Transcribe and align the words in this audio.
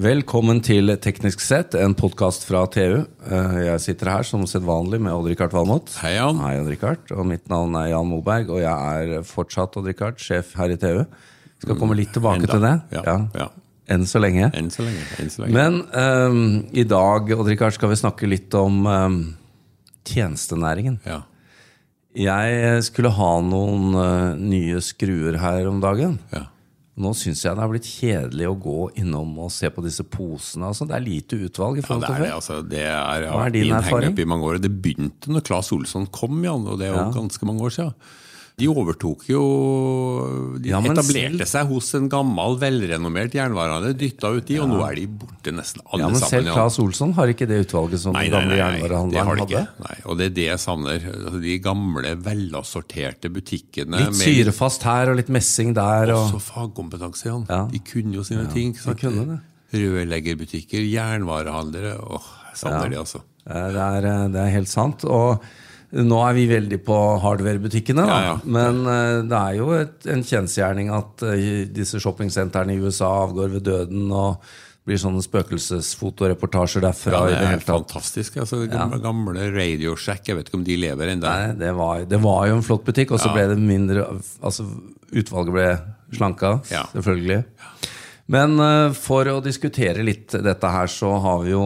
Velkommen 0.00 0.60
til 0.64 0.88
Teknisk 1.02 1.40
sett, 1.44 1.74
en 1.76 1.92
podkast 1.98 2.46
fra 2.48 2.64
TU. 2.72 3.02
Eh, 3.28 3.56
Jeg 3.66 3.80
sitter 3.84 4.08
her 4.10 4.22
som 4.24 4.42
sedvanlig 4.48 4.98
med 5.00 5.12
Odd-Rikard 5.12 5.52
Valmot. 5.52 5.92
Hei, 6.00 6.14
Jan. 6.16 6.38
Hei, 6.40 6.54
Odd-Rikard. 6.60 7.12
Og 7.12 7.26
mitt 7.28 7.46
navn 7.50 7.74
er 7.76 7.90
Jan 7.92 8.08
Moberg, 8.08 8.48
og 8.50 8.60
jeg 8.62 9.18
er 9.18 9.22
fortsatt 9.22 9.76
Odd-Rikard, 9.76 10.18
sjef 10.18 10.54
her 10.58 10.70
i 10.72 10.76
TU. 10.80 11.04
Skal 11.62 11.76
komme 11.78 11.94
litt 11.98 12.12
tilbake 12.12 12.40
Enda. 12.42 12.52
til 12.52 12.64
det. 12.64 12.74
Ja, 12.96 13.16
ja. 13.36 13.48
Enn 13.92 14.06
så 14.08 14.18
lenge. 14.22 14.48
Enn 14.56 14.70
så 14.72 14.82
lenge. 14.86 15.02
Enn 15.20 15.30
så 15.30 15.44
lenge. 15.44 15.52
Men 15.54 15.82
um, 15.92 16.64
i 16.72 16.84
dag 16.88 17.28
Odd-Rikard, 17.36 17.76
skal 17.76 17.92
vi 17.92 18.00
snakke 18.00 18.30
litt 18.30 18.54
om 18.58 18.86
um, 18.86 19.20
tjenestenæringen. 20.08 21.00
ja. 21.06 21.22
Jeg 22.12 22.82
skulle 22.84 23.08
ha 23.16 23.28
noen 23.40 23.94
uh, 23.96 24.34
nye 24.36 24.82
skruer 24.84 25.38
her 25.40 25.64
om 25.70 25.78
dagen. 25.80 26.18
Ja. 26.28 26.42
Nå 27.00 27.14
syns 27.16 27.40
jeg 27.40 27.56
det 27.56 27.62
har 27.64 27.70
blitt 27.72 27.86
kjedelig 27.88 28.48
å 28.50 28.56
gå 28.60 28.78
innom 29.00 29.30
og 29.40 29.50
se 29.54 29.70
på 29.72 29.80
disse 29.82 30.04
posene. 30.04 30.66
Altså, 30.68 30.84
det 30.86 30.92
er 30.98 31.04
lite 31.06 31.38
utvalg 31.40 31.78
i 31.78 31.80
Ja, 31.80 31.86
forhold 31.86 32.02
det 32.04 32.10
til 32.10 32.14
er 32.14 32.20
det. 32.20 32.28
før. 32.28 32.34
altså. 32.36 32.68
Det 32.68 32.82
er, 32.84 33.28
Hva 33.32 33.46
er 33.46 33.50
din 33.54 33.72
erfaring? 33.72 34.18
i 34.18 34.24
mange 34.28 34.44
år. 34.44 34.58
Det 34.60 34.72
begynte 34.82 35.32
når 35.32 35.46
Claes 35.48 35.72
Olsson 35.72 36.06
kom, 36.12 36.42
Jan, 36.44 36.66
og 36.68 36.78
det 36.78 36.88
er 36.90 36.92
jo 36.92 37.00
Ja. 37.00 37.10
ganske 37.16 37.46
mange 37.48 37.60
år 37.64 37.72
siden. 37.72 37.94
De 38.62 38.68
overtok 38.70 39.24
jo 39.26 39.40
De 40.62 40.70
Ja, 40.70 40.78
etablerte 40.86 41.46
seg 41.50 41.66
hos 41.72 41.88
en 41.98 42.06
gammel, 42.12 42.54
velrenommert 42.60 43.34
jernvarehandler, 43.34 43.96
dytta 43.98 44.30
ut 44.36 44.46
de, 44.48 44.58
og 44.62 44.68
nå 44.70 44.78
er 44.86 45.00
de 45.00 45.06
borte 45.22 45.52
nesten 45.56 45.82
alle 45.88 46.04
Ja, 46.04 46.10
Men 46.12 46.20
sammen. 46.20 46.30
selv 46.30 46.46
Jan. 46.50 46.54
Claes 46.56 46.78
Olsson 46.84 47.14
har 47.18 47.32
ikke 47.34 47.48
det 47.50 47.58
utvalget 47.66 48.02
som 48.04 48.14
Nei, 48.16 48.24
den 48.28 48.36
gamle 48.38 48.58
jernvarehandleren 48.60 49.42
hadde. 49.42 49.62
Nei, 49.82 49.96
og 50.06 50.18
det 50.20 50.28
er 50.30 50.34
det 50.38 50.46
jeg 50.46 50.62
savner. 50.62 51.06
Altså, 51.12 51.40
De 51.42 51.56
gamle, 51.66 52.14
velassorterte 52.28 53.32
butikkene. 53.34 54.04
Litt 54.06 54.20
syrefast 54.22 54.86
her 54.86 55.10
og 55.12 55.18
litt 55.18 55.32
messing 55.34 55.74
der. 55.76 56.12
Også 56.14 56.38
fagkompetanse, 56.46 57.26
Jan. 57.28 57.46
Ja. 57.50 57.64
De 57.72 57.82
kunne 57.82 58.14
jo 58.20 58.22
sine 58.26 58.46
ting. 58.52 58.76
sant? 58.78 59.00
kunne 59.02 59.26
det. 59.32 59.40
Rørleggerbutikker, 59.72 60.84
jernvarehandlere. 60.86 61.96
Åh, 61.98 62.30
jeg 62.52 62.60
savner 62.62 62.90
de, 62.92 62.98
altså. 63.02 63.22
Det, 63.42 63.82
er, 63.82 64.06
eh, 64.06 64.26
det 64.30 64.40
er 64.44 64.52
helt 64.54 64.70
sant. 64.70 65.04
Og 65.08 65.42
nå 65.92 66.18
er 66.24 66.34
vi 66.38 66.48
veldig 66.48 66.78
på 66.86 66.98
hardware-butikkene. 67.20 68.04
Ja, 68.08 68.18
ja. 68.30 68.34
men 68.44 68.82
uh, 68.88 69.20
det 69.28 69.38
er 69.38 69.56
jo 69.58 69.70
et, 69.76 69.98
en 70.08 70.24
kjensgjerning 70.24 70.92
at 70.94 71.24
uh, 71.28 71.34
disse 71.68 72.00
shoppingsentrene 72.00 72.76
i 72.76 72.80
USA 72.80 73.10
avgår 73.26 73.56
ved 73.58 73.66
døden. 73.68 74.06
og 74.10 74.52
blir 74.82 74.98
sånne 74.98 75.22
spøkelsesfotoreportasjer 75.22 76.82
derfra. 76.82 77.12
Ja, 77.14 77.26
det 77.30 77.36
er 77.38 77.52
helt 77.52 77.66
fantastisk. 77.68 78.40
Altså, 78.42 78.64
gamle, 78.66 78.98
gamle 79.02 79.44
Radio 79.54 79.94
Shack, 79.94 80.24
jeg 80.26 80.38
vet 80.38 80.48
ikke 80.50 80.58
om 80.58 80.64
de 80.66 80.78
lever 80.82 81.12
ennå. 81.12 81.34
Det 81.60 81.70
var, 81.78 82.02
det 82.10 82.18
var 82.22 82.48
jo 82.50 82.56
en 82.58 82.66
flott 82.66 82.82
butikk, 82.88 83.14
og 83.14 83.22
så 83.22 83.30
Ja. 83.30 83.36
ble 83.36 83.44
det 83.52 83.60
mindre 83.62 84.08
Altså, 84.42 84.66
utvalget 85.12 85.54
ble 85.54 85.68
slanka, 86.18 86.60
Ja. 86.72 86.82
selvfølgelig. 86.96 87.44
Men 88.26 88.58
uh, 88.58 88.92
for 88.92 89.24
å 89.30 89.38
diskutere 89.44 90.02
litt 90.02 90.34
dette 90.34 90.68
her, 90.74 90.86
så 90.90 91.14
har 91.20 91.42
vi 91.44 91.50
jo, 91.54 91.62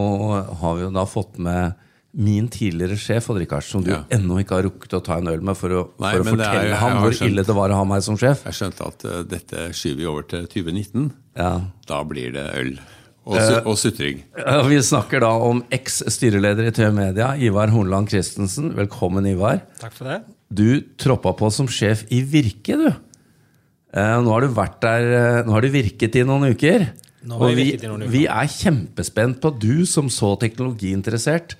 har 0.61 0.75
vi 0.77 0.85
jo 0.85 0.91
da 0.93 1.05
fått 1.09 1.39
med 1.41 1.73
min 2.17 2.47
tidligere 2.49 2.97
sjef, 2.97 3.27
Odd 3.29 3.37
Rikard, 3.43 3.63
som 3.63 3.83
du 3.85 3.91
Ja. 3.91 3.99
ennå 4.09 4.39
ikke 4.41 4.55
har 4.57 4.63
rukket 4.65 4.93
å 4.97 5.03
ta 5.05 5.17
en 5.21 5.27
øl 5.29 5.41
med 5.45 5.55
for 5.55 5.69
å, 5.69 5.81
Nei, 6.01 6.13
for 6.15 6.23
å 6.23 6.31
fortelle 6.31 6.71
er- 6.71 6.75
ham 6.81 6.97
hvor 7.03 7.11
skjønt. 7.13 7.29
ille 7.29 7.43
det 7.45 7.55
var 7.55 7.69
å 7.69 7.75
ha 7.77 7.83
meg 7.85 8.01
som 8.01 8.17
sjef. 8.17 8.43
Jeg 8.47 8.53
skjønte 8.57 8.87
at 8.87 9.05
uh, 9.05 9.23
dette 9.23 9.67
skyver 9.77 9.97
vi 10.01 10.05
over 10.09 10.23
til 10.23 10.47
2019. 10.47 11.11
Ja. 11.37 11.51
Da 11.85 12.03
blir 12.03 12.33
det 12.33 12.47
øl. 12.57 12.79
Og, 13.27 13.35
uh, 13.35 13.61
og 13.67 13.75
sutring. 13.77 14.23
Uh, 14.39 14.63
Vi 14.67 14.77
snakker 14.81 15.19
da 15.21 15.29
om 15.37 15.61
eks-styreleder 15.69 16.67
i 16.67 16.71
TV 16.71 16.91
Media, 16.95 17.35
Ivar 17.37 17.67
Hornland 17.69 18.09
Christensen. 18.09 18.73
Velkommen, 18.73 19.27
Ivar. 19.27 19.61
Takk 19.79 19.93
for 19.93 20.05
det. 20.05 20.23
Du 20.51 20.81
troppa 20.97 21.35
på 21.37 21.51
som 21.51 21.67
sjef 21.67 22.05
i 22.09 22.21
Virke, 22.23 22.77
du. 22.79 22.87
Eh, 23.93 24.17
nå 24.21 24.29
har 24.31 24.41
du 24.41 24.47
vært 24.47 24.81
der 24.81 25.43
Nå 25.45 25.51
har 25.51 25.61
du 25.61 25.69
virket 25.69 26.15
i 26.15 26.23
noen 26.23 26.49
uker. 26.53 26.89
Vi, 27.27 27.77
vi 28.07 28.25
er 28.27 28.47
kjempespent 28.47 29.39
på 29.41 29.49
at 29.53 29.59
du 29.59 29.85
som 29.85 30.07
så 30.07 30.37
teknologiinteressert. 30.39 31.55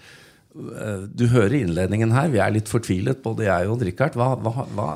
Eh, 0.57 1.06
Du 1.13 1.28
hører 1.31 1.53
innledningen 1.62 2.12
her. 2.16 2.28
Vi 2.34 2.40
er 2.44 2.51
litt 2.56 2.68
fortvilet, 2.72 3.22
både 3.23 3.45
jeg 3.50 3.69
og 3.72 3.81
Richard. 3.85 4.18
Hva, 4.18 4.34
hva, 4.41 4.68
hva, 4.75 4.90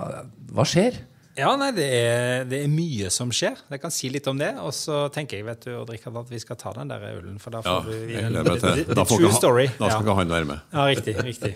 hva 0.57 0.65
skjer? 0.67 0.99
Ja, 1.39 1.53
nei, 1.55 1.69
det 1.71 1.85
er, 1.95 2.41
det 2.45 2.57
er 2.65 2.67
mye 2.67 3.07
som 3.09 3.29
skjer. 3.31 3.55
Jeg 3.71 3.79
kan 3.81 3.93
si 3.95 4.09
litt 4.11 4.25
om 4.27 4.37
det. 4.37 4.49
Og 4.59 4.73
så 4.75 5.05
tenker 5.15 5.39
jeg 5.39 5.45
vet 5.47 5.63
du, 5.63 5.71
Rikard, 5.87 6.17
at 6.25 6.29
vi 6.33 6.41
skal 6.43 6.57
ta 6.59 6.73
den 6.75 6.91
der 6.91 7.05
ølen, 7.13 7.37
for 7.39 7.55
da 7.55 7.61
Ja, 7.63 7.77
får 7.79 7.87
du 7.87 8.11
jeg 8.11 8.25
en 8.27 8.33
det. 8.43 8.57
the, 8.59 8.95
Da 8.99 9.05
får 9.07 9.21
true 9.23 9.31
story. 9.37 9.67
Da 9.79 9.87
skal 9.93 10.01
ja. 10.01 10.03
ikke 10.03 10.17
han 10.19 10.33
være 10.35 10.49
med. 10.51 10.59
ja, 10.75 10.85
riktig. 10.91 11.15
riktig. 11.23 11.53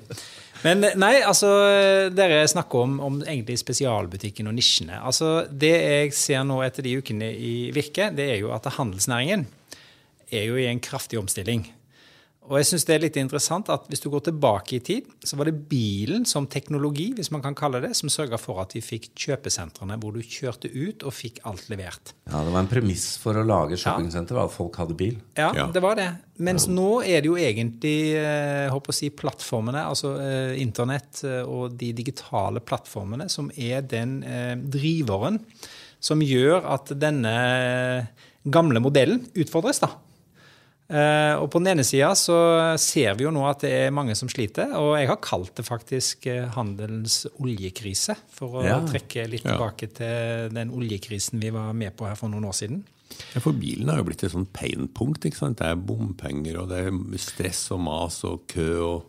Men 0.64 0.82
nei, 0.98 1.12
altså 1.28 1.50
Dere 2.16 2.40
snakker 2.50 2.86
om, 2.88 2.96
om 3.04 3.20
egentlig 3.28 3.60
spesialbutikken 3.62 4.48
og 4.50 4.56
nisjene. 4.58 5.02
Altså, 5.06 5.44
Det 5.52 5.74
jeg 5.76 6.14
ser 6.18 6.48
nå 6.48 6.62
etter 6.66 6.88
de 6.88 6.96
ukene 7.04 7.28
i 7.36 7.54
Virke, 7.76 8.08
det 8.16 8.30
er 8.32 8.40
jo 8.46 8.54
at 8.56 8.72
handelsnæringen 8.80 9.44
er 10.32 10.48
jo 10.48 10.56
i 10.58 10.66
en 10.72 10.80
kraftig 10.82 11.20
omstilling. 11.20 11.68
Og 12.46 12.60
jeg 12.60 12.68
synes 12.70 12.84
det 12.86 12.94
er 12.96 13.02
litt 13.02 13.16
interessant 13.18 13.70
at 13.74 13.88
Hvis 13.90 14.04
du 14.04 14.10
går 14.14 14.26
tilbake 14.28 14.76
i 14.78 14.82
tid, 14.86 15.08
så 15.26 15.38
var 15.40 15.50
det 15.50 15.56
bilen 15.70 16.26
som 16.30 16.46
teknologi 16.52 17.08
hvis 17.18 17.32
man 17.34 17.42
kan 17.42 17.56
kalle 17.58 17.82
det, 17.82 17.94
som 17.98 18.12
sørga 18.12 18.38
for 18.42 18.62
at 18.62 18.76
vi 18.78 18.84
fikk 18.86 19.08
kjøpesentrene 19.18 19.98
hvor 20.02 20.14
du 20.14 20.22
kjørte 20.22 20.70
ut 20.70 21.06
og 21.08 21.14
fikk 21.16 21.40
alt 21.50 21.66
levert. 21.74 22.14
Ja, 22.30 22.44
Det 22.46 22.54
var 22.54 22.60
en 22.62 22.70
premiss 22.72 23.08
for 23.22 23.38
å 23.40 23.46
lage 23.46 23.80
shoppingsenter, 23.82 24.38
var 24.38 24.50
at 24.50 24.56
folk 24.56 24.78
hadde 24.82 24.98
bil. 24.98 25.18
Ja, 25.38 25.52
Ja. 25.56 25.68
det 25.74 25.82
var 25.82 25.96
det. 25.98 26.10
Mens 26.38 26.68
nå 26.68 27.02
er 27.02 27.22
det 27.24 27.30
jo 27.32 27.38
egentlig 27.40 27.98
eh, 28.20 28.68
håper 28.70 28.92
å 28.92 28.98
si, 28.98 29.10
plattformene, 29.10 29.86
altså 29.88 30.16
eh, 30.20 30.62
internett 30.62 31.24
eh, 31.24 31.42
og 31.48 31.78
de 31.80 31.94
digitale 31.94 32.60
plattformene, 32.60 33.30
som 33.32 33.50
er 33.58 33.82
den 33.82 34.22
eh, 34.24 34.56
driveren 34.56 35.40
som 36.00 36.22
gjør 36.22 36.66
at 36.76 36.92
denne 37.00 37.32
gamle 38.46 38.82
modellen 38.84 39.24
utfordres. 39.34 39.80
da. 39.82 39.90
Eh, 40.86 41.34
og 41.42 41.48
på 41.50 41.58
den 41.64 41.72
ene 41.72 41.84
sida 41.88 42.12
så 42.14 42.36
ser 42.78 43.16
vi 43.18 43.26
jo 43.26 43.32
nå 43.34 43.42
at 43.50 43.64
det 43.66 43.72
er 43.88 43.94
mange 43.96 44.14
som 44.18 44.30
sliter, 44.30 44.70
og 44.78 44.92
jeg 45.00 45.08
har 45.10 45.18
kalt 45.24 45.56
det 45.58 45.66
faktisk 45.66 46.28
eh, 46.30 46.44
handelens 46.54 47.24
oljekrise, 47.42 48.14
for 48.30 48.60
å 48.62 48.64
Ja. 48.68 48.80
trekke 48.86 49.28
litt 49.28 49.44
Ja. 49.46 49.56
tilbake 49.58 49.90
til 49.94 50.50
den 50.54 50.70
oljekrisen 50.70 51.40
vi 51.42 51.50
var 51.50 51.74
med 51.74 51.96
på 51.98 52.06
her 52.06 52.14
for 52.16 52.30
noen 52.30 52.46
år 52.46 52.54
siden. 52.54 52.84
Ja, 53.34 53.40
for 53.42 53.54
bilen 53.54 53.90
har 53.90 53.98
jo 53.98 54.04
blitt 54.04 54.24
et 54.24 54.32
sånn 54.32 54.46
painpunkt. 54.46 55.26
ikke 55.26 55.38
sant? 55.38 55.58
Det 55.58 55.66
er 55.68 55.76
bompenger, 55.76 56.60
og 56.62 56.70
det 56.70 56.86
er 56.88 57.18
stress 57.18 57.72
og 57.72 57.80
mas 57.80 58.24
og 58.24 58.46
kø 58.48 58.80
og 58.84 59.04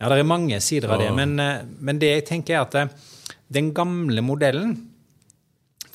Ja, 0.00 0.08
det 0.08 0.18
er 0.20 0.22
mange 0.24 0.60
sider 0.62 0.90
av 0.92 1.00
det, 1.00 1.12
men, 1.16 1.40
eh, 1.40 1.64
men 1.80 1.98
det 1.98 2.22
jeg 2.22 2.26
tenker 2.26 2.54
er 2.54 2.60
at 2.84 2.92
den 3.50 3.72
gamle 3.74 4.20
modellen 4.22 4.87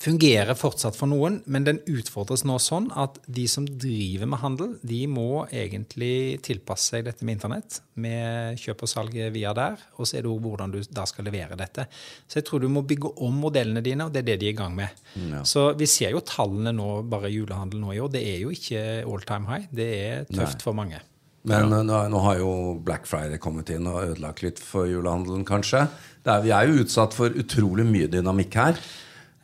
fungerer 0.04 0.58
fortsatt 0.58 0.98
for 0.98 1.08
noen, 1.12 1.40
men 1.48 1.66
den 1.68 1.80
utfordres 1.88 2.44
nå 2.48 2.58
sånn 2.62 2.90
at 3.00 3.20
de 3.32 3.46
som 3.50 3.66
driver 3.66 4.28
med 4.30 4.42
handel, 4.42 4.74
de 4.84 5.00
må 5.08 5.46
egentlig 5.48 6.42
tilpasse 6.44 6.92
seg 6.92 7.06
dette 7.08 7.24
med 7.24 7.38
internett, 7.38 7.80
med 7.96 8.60
kjøp 8.60 8.84
og 8.84 8.92
salg 8.92 9.16
via 9.36 9.54
der, 9.56 9.80
og 9.98 10.10
så 10.10 10.20
er 10.20 10.26
det 10.26 10.34
òg 10.34 10.44
hvordan 10.44 10.76
du 10.76 10.82
da 10.92 11.06
skal 11.10 11.28
levere 11.30 11.58
dette. 11.60 11.88
Så 12.28 12.42
jeg 12.42 12.48
tror 12.50 12.64
du 12.64 12.70
må 12.74 12.84
bygge 12.88 13.14
om 13.24 13.40
modellene 13.46 13.84
dine, 13.86 14.10
og 14.10 14.14
det 14.14 14.24
er 14.24 14.30
det 14.34 14.40
de 14.44 14.52
er 14.52 14.56
i 14.56 14.60
gang 14.60 14.76
med. 14.78 15.02
Så 15.48 15.70
vi 15.80 15.88
ser 15.90 16.12
jo 16.16 16.26
tallene 16.28 16.76
nå, 16.76 16.90
bare 17.08 17.32
julehandel 17.32 17.82
nå 17.84 17.96
i 17.96 18.04
år, 18.04 18.12
det 18.18 18.26
er 18.34 18.44
jo 18.44 18.54
ikke 18.54 18.84
all 19.08 19.26
time 19.28 19.50
high, 19.50 19.72
det 19.72 19.90
er 20.04 20.30
tøft 20.34 20.66
for 20.66 20.76
mange. 20.78 21.00
Men 21.48 21.74
eh, 21.76 21.84
nå, 21.84 22.02
nå 22.12 22.20
har 22.24 22.40
jo 22.40 22.52
Black 22.84 23.08
Friday 23.10 23.40
kommet 23.42 23.72
inn 23.74 23.88
og 23.92 24.02
ødelagt 24.02 24.44
litt 24.46 24.62
for 24.64 24.88
julehandelen, 24.88 25.44
kanskje. 25.48 25.86
Er, 26.24 26.44
vi 26.44 26.54
er 26.56 26.70
jo 26.70 26.84
utsatt 26.84 27.16
for 27.16 27.36
utrolig 27.36 27.86
mye 27.88 28.12
dynamikk 28.12 28.60
her. 28.62 28.80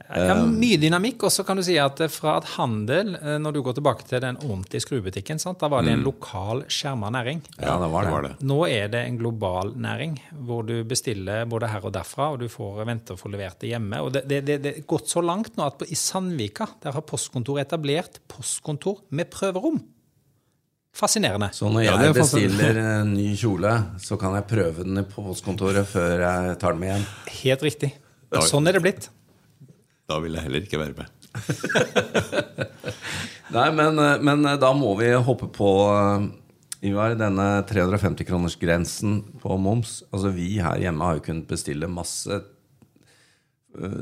Ja, 0.10 0.36
mye 0.42 0.78
dynamikk. 0.82 1.28
Og 1.28 1.34
så 1.34 1.44
kan 1.46 1.60
du 1.60 1.64
si 1.66 1.76
at 1.82 2.00
eh, 2.02 2.10
fra 2.10 2.40
at 2.40 2.48
handel, 2.56 3.14
eh, 3.20 3.36
når 3.42 3.56
du 3.56 3.62
går 3.66 3.78
tilbake 3.78 4.08
til 4.10 4.24
den 4.24 4.40
ordentlige 4.42 4.82
skrubutikken, 4.86 5.42
sant? 5.42 5.60
da 5.62 5.70
var 5.70 5.86
det 5.86 5.94
en 5.94 6.06
lokal 6.06 6.64
skjerma 6.72 7.12
næring. 7.14 7.44
Ja, 7.60 7.76
det 7.82 7.92
var 7.94 8.08
det. 8.08 8.14
var 8.16 8.26
det. 8.26 8.32
Nå 8.50 8.60
er 8.70 8.90
det 8.90 9.04
en 9.06 9.20
global 9.20 9.76
næring, 9.78 10.18
hvor 10.48 10.66
du 10.66 10.80
bestiller 10.90 11.46
både 11.50 11.70
her 11.70 11.86
og 11.86 11.94
derfra, 11.94 12.32
og 12.34 12.42
du 12.42 12.48
får 12.50 12.82
vente 12.90 13.14
og 13.14 13.22
få 13.22 13.30
levert 13.34 13.62
det 13.62 13.74
hjemme. 13.76 14.02
Og 14.02 14.16
det, 14.16 14.26
det, 14.32 14.42
det, 14.48 14.58
det 14.66 14.74
er 14.80 14.90
gått 14.90 15.14
så 15.14 15.22
langt 15.26 15.60
nå 15.60 15.68
at 15.68 15.78
på, 15.84 15.90
i 15.90 16.00
Sandvika 16.00 16.72
der 16.82 16.98
har 16.98 17.06
postkontoret 17.06 17.68
etablert 17.68 18.22
postkontor 18.32 19.04
med 19.14 19.30
prøverom. 19.34 19.78
Fascinerende. 21.00 21.52
Så 21.54 21.70
når 21.70 21.86
jeg 21.86 22.10
er 22.10 22.18
bestiller 22.18 22.80
en 22.82 23.14
ny 23.14 23.30
kjole, 23.38 23.76
så 24.02 24.18
kan 24.20 24.34
jeg 24.40 24.50
prøve 24.50 24.84
den 24.88 25.04
på 25.06 25.22
postkontoret 25.22 25.86
før 25.88 26.26
jeg 26.26 26.58
tar 26.60 26.74
den 26.74 26.82
med 26.82 26.94
hjem. 26.96 27.08
Helt 27.44 27.70
riktig. 27.70 27.94
Sånn 28.50 28.68
er 28.70 28.78
det 28.78 28.82
blitt. 28.84 29.12
Da 30.10 30.18
vil 30.24 30.36
jeg 30.36 30.48
heller 30.48 30.66
ikke 30.66 30.82
være 30.82 30.98
med. 30.98 31.08
Nei, 33.56 33.68
men, 33.78 34.00
men 34.26 34.46
eh, 34.50 34.60
da 34.62 34.72
må 34.78 34.96
vi 34.98 35.12
hoppe 35.14 35.50
på 35.54 35.72
eh, 35.94 36.30
Ivar, 36.90 37.14
denne 37.20 37.48
350-kronersgrensen 37.70 39.20
på 39.42 39.58
moms. 39.62 40.00
Altså 40.10 40.32
Vi 40.34 40.56
her 40.64 40.82
hjemme 40.82 41.06
har 41.06 41.20
jo 41.20 41.26
kunnet 41.28 41.50
bestille 41.50 41.90
masse 41.92 42.42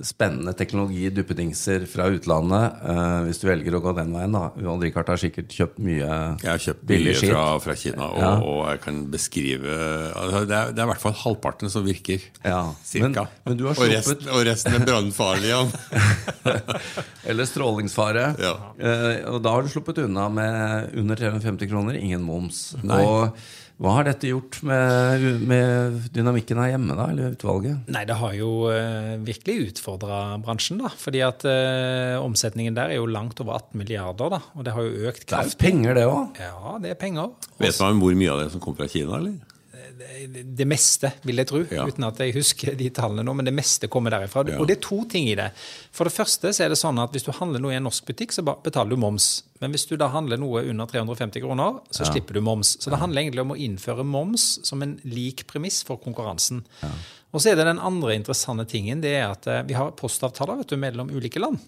spennende 0.02 0.54
teknologi, 0.56 1.10
duppedingser 1.12 1.84
fra 1.92 2.06
utlandet, 2.08 2.78
Uh, 2.88 3.26
hvis 3.28 3.42
du 3.42 3.48
velger 3.50 3.76
å 3.76 3.82
gå 3.84 3.92
den 3.98 4.14
veien, 4.16 4.32
da. 4.32 4.46
Johan 4.64 4.80
Richard 4.82 5.10
har 5.12 5.20
sikkert 5.20 5.52
kjøpt 5.52 5.78
mye 5.84 6.08
Jeg 6.42 6.48
har 6.48 6.62
kjøpt 6.64 6.86
billig 6.88 7.14
mye 7.18 7.30
fra, 7.34 7.42
fra 7.60 7.76
Kina, 7.76 8.08
og, 8.08 8.22
Ja. 8.22 8.32
og 8.40 8.62
jeg 8.72 8.82
kan 8.86 9.02
beskrive 9.12 9.76
altså 10.16 10.46
det, 10.48 10.56
er, 10.56 10.72
det 10.72 10.80
er 10.80 10.88
i 10.88 10.92
hvert 10.94 11.04
fall 11.04 11.18
halvparten 11.20 11.70
som 11.74 11.84
virker. 11.86 12.24
Ja, 12.46 12.62
Cirka. 12.88 13.28
men- 13.28 13.44
men 13.46 13.58
du 13.58 13.66
har 13.68 13.76
og, 13.76 13.92
resten, 13.92 14.30
og 14.32 14.46
resten 14.48 14.74
er 14.80 14.86
brannfarlig. 14.88 15.52
Eller 17.28 17.46
strålingsfare. 17.46 18.26
Ja. 18.40 18.56
Uh, 18.80 19.34
og 19.36 19.42
da 19.44 19.52
har 19.58 19.64
du 19.68 19.70
sluppet 19.72 20.00
unna 20.06 20.30
med 20.32 20.96
under 20.98 21.16
350 21.20 21.68
kroner, 21.70 21.98
ingen 22.00 22.24
moms. 22.24 22.76
Nei. 22.84 23.02
Og 23.04 23.36
hva 23.78 23.92
har 23.94 24.08
dette 24.08 24.30
gjort 24.32 24.58
med, 24.66 25.26
med 25.46 25.98
dynamikken 26.16 26.58
her 26.58 26.72
hjemme, 26.72 26.96
da, 26.98 27.04
eller 27.14 27.36
utvalget? 27.36 27.84
Nei, 27.94 28.02
det 28.10 28.16
har 28.18 28.34
jo 28.34 28.50
eh, 28.74 29.12
virkelig 29.22 29.68
utfordra 29.68 30.22
bransjen, 30.42 30.80
da. 30.82 30.90
Fordi 30.98 31.22
at 31.22 31.46
eh, 31.46 32.16
omsetningen 32.18 32.78
der 32.78 32.96
er 32.96 32.98
jo 32.98 33.06
langt 33.06 33.38
over 33.44 33.60
18 33.60 33.78
milliarder, 33.78 34.34
da. 34.34 34.40
Og 34.58 34.66
det 34.66 34.74
har 34.74 34.88
jo 34.88 35.12
økt 35.12 35.28
Det 35.30 35.44
er 35.44 35.54
penger, 35.62 35.94
det 36.00 36.08
òg. 36.10 36.42
Ja, 36.42 36.74
det 36.82 36.96
er 36.96 36.98
penger. 36.98 37.36
Vet 37.62 37.78
man 37.86 38.02
hvor 38.02 38.18
mye 38.18 38.34
av 38.34 38.42
det 38.42 38.50
som 38.56 38.64
kommer 38.64 38.82
fra 38.82 38.90
Kina, 38.90 39.22
eller? 39.22 39.38
Det, 39.98 40.66
meste, 40.70 41.12
vil 41.26 41.42
jeg 41.42 41.48
tro, 41.50 41.62
Ja. 41.72 41.86
uten 41.88 42.06
at 42.08 42.20
jeg 42.22 42.34
husker 42.36 42.76
de 42.78 42.90
tallene 42.94 43.24
nå, 43.26 43.34
men 43.36 43.46
det 43.46 43.54
meste 43.54 43.88
kommer 43.90 44.14
derifra. 44.14 44.44
Ja. 44.48 44.60
Og 44.60 44.68
det 44.70 44.78
er 44.78 44.82
to 44.86 45.04
ting 45.10 45.28
i 45.30 45.36
det. 45.36 45.52
For 45.92 46.06
det 46.06 46.14
første 46.14 46.54
så 46.54 46.66
er 46.66 46.70
det 46.70 46.78
sånn 46.78 47.00
at 47.02 47.12
hvis 47.16 47.26
du 47.26 47.32
handler 47.32 47.60
noe 47.64 47.74
i 47.74 47.80
en 47.80 47.84
norsk 47.88 48.06
butikk, 48.06 48.32
så 48.36 48.44
betaler 48.46 48.90
du 48.94 48.98
moms. 49.02 49.44
Men 49.60 49.74
hvis 49.74 49.88
du 49.90 49.96
da 49.98 50.08
handler 50.14 50.38
noe 50.38 50.62
under 50.70 50.86
350 50.86 51.42
kroner, 51.42 51.80
så 51.90 52.06
slipper 52.06 52.38
du 52.38 52.42
moms. 52.46 52.76
Så 52.80 52.92
det 52.94 53.00
handler 53.02 53.24
egentlig 53.24 53.42
om 53.42 53.56
å 53.56 53.58
innføre 53.58 54.06
moms 54.06 54.60
som 54.68 54.82
en 54.86 55.00
lik 55.04 55.48
premiss 55.50 55.82
for 55.84 55.98
konkurransen. 55.98 56.64
Og 57.34 57.42
så 57.44 57.52
er 57.52 57.58
det 57.60 57.66
den 57.68 57.80
andre 57.84 58.14
interessante 58.16 58.66
tingen, 58.70 59.02
det 59.04 59.16
er 59.18 59.32
at 59.34 59.48
eh, 59.52 59.64
vi 59.68 59.76
har 59.76 59.92
postavtaler 60.00 60.62
vet 60.62 60.70
du, 60.72 60.78
mellom 60.80 61.10
ulike 61.12 61.42
land. 61.42 61.60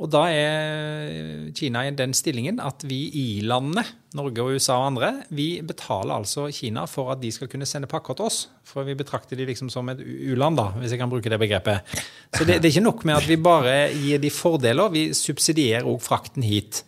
Og 0.00 0.08
da 0.08 0.22
er 0.32 1.50
Kina 1.56 1.82
i 1.84 1.92
den 1.92 2.14
stillingen 2.16 2.60
at 2.64 2.86
vi 2.88 3.02
i-landene, 3.20 3.82
Norge 4.16 4.42
og 4.42 4.56
USA 4.56 4.78
og 4.80 4.86
andre, 4.88 5.10
vi 5.28 5.60
betaler 5.62 6.16
altså 6.16 6.46
Kina 6.56 6.86
for 6.88 7.12
at 7.12 7.20
de 7.20 7.28
skal 7.34 7.50
kunne 7.52 7.68
sende 7.68 7.90
pakker 7.90 8.16
til 8.16 8.30
oss. 8.30 8.38
For 8.64 8.86
vi 8.88 8.96
betrakter 8.96 9.36
de 9.36 9.44
liksom 9.50 9.68
som 9.72 9.92
et 9.92 10.00
u-land, 10.00 10.56
da, 10.56 10.70
hvis 10.80 10.94
jeg 10.94 11.02
kan 11.02 11.12
bruke 11.12 11.30
det 11.30 11.38
begrepet. 11.42 11.84
Så 12.32 12.46
det, 12.46 12.62
det 12.62 12.70
er 12.70 12.72
ikke 12.72 12.86
nok 12.86 13.04
med 13.04 13.18
at 13.18 13.28
vi 13.28 13.36
bare 13.44 13.76
gir 13.92 14.24
de 14.24 14.32
fordeler, 14.32 14.94
vi 14.94 15.04
subsidierer 15.16 15.86
òg 15.86 16.00
frakten 16.02 16.48
hit. 16.48 16.80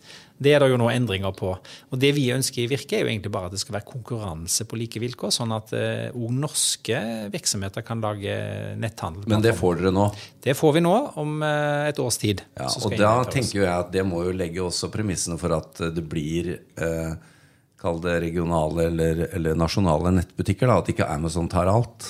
Det 0.43 0.53
er 0.53 0.63
det 0.63 0.71
jo 0.73 0.79
nå 0.81 0.89
endringer 0.91 1.33
på. 1.37 1.53
Og 1.55 2.01
det 2.01 2.13
vi 2.17 2.27
ønsker 2.35 2.65
i 2.65 2.69
Virke, 2.71 2.99
er 2.99 3.05
jo 3.05 3.11
egentlig 3.11 3.33
bare 3.33 3.49
at 3.49 3.55
det 3.55 3.61
skal 3.63 3.77
være 3.77 3.89
konkurranse 3.89 4.67
på 4.69 4.79
like 4.79 5.01
vilkår, 5.01 5.33
sånn 5.33 5.55
at 5.55 5.73
òg 5.73 6.35
norske 6.35 6.99
virksomheter 7.33 7.85
kan 7.85 8.03
lage 8.03 8.35
netthandel. 8.79 9.27
Men 9.29 9.43
det 9.43 9.55
får 9.57 9.81
dere 9.81 9.93
nå. 9.95 10.07
Det 10.43 10.55
får 10.57 10.73
vi 10.75 10.83
nå 10.83 10.95
om 11.21 11.37
uh, 11.43 11.87
et 11.87 11.99
års 11.99 12.17
tid. 12.21 12.43
Ja, 12.57 12.67
og 12.67 12.95
da 12.99 13.13
tenker 13.29 13.59
jo 13.61 13.65
jeg 13.65 13.73
at 13.73 13.93
det 13.93 14.03
må 14.07 14.23
jo 14.27 14.33
legge 14.35 14.63
også 14.63 14.91
premissene 14.93 15.37
for 15.41 15.55
at 15.55 15.83
eh, 15.83 15.93
det 15.93 16.03
blir 16.09 16.55
uh, 16.81 17.13
Kall 17.83 17.97
det 17.99 18.13
regionale 18.23 18.85
eller, 18.87 19.25
eller 19.35 19.57
nasjonale 19.59 20.13
nettbutikker. 20.15 20.69
da, 20.69 20.77
At 20.79 20.91
ikke 20.93 21.07
Amazon 21.11 21.49
tar 21.51 21.67
alt. 21.67 22.05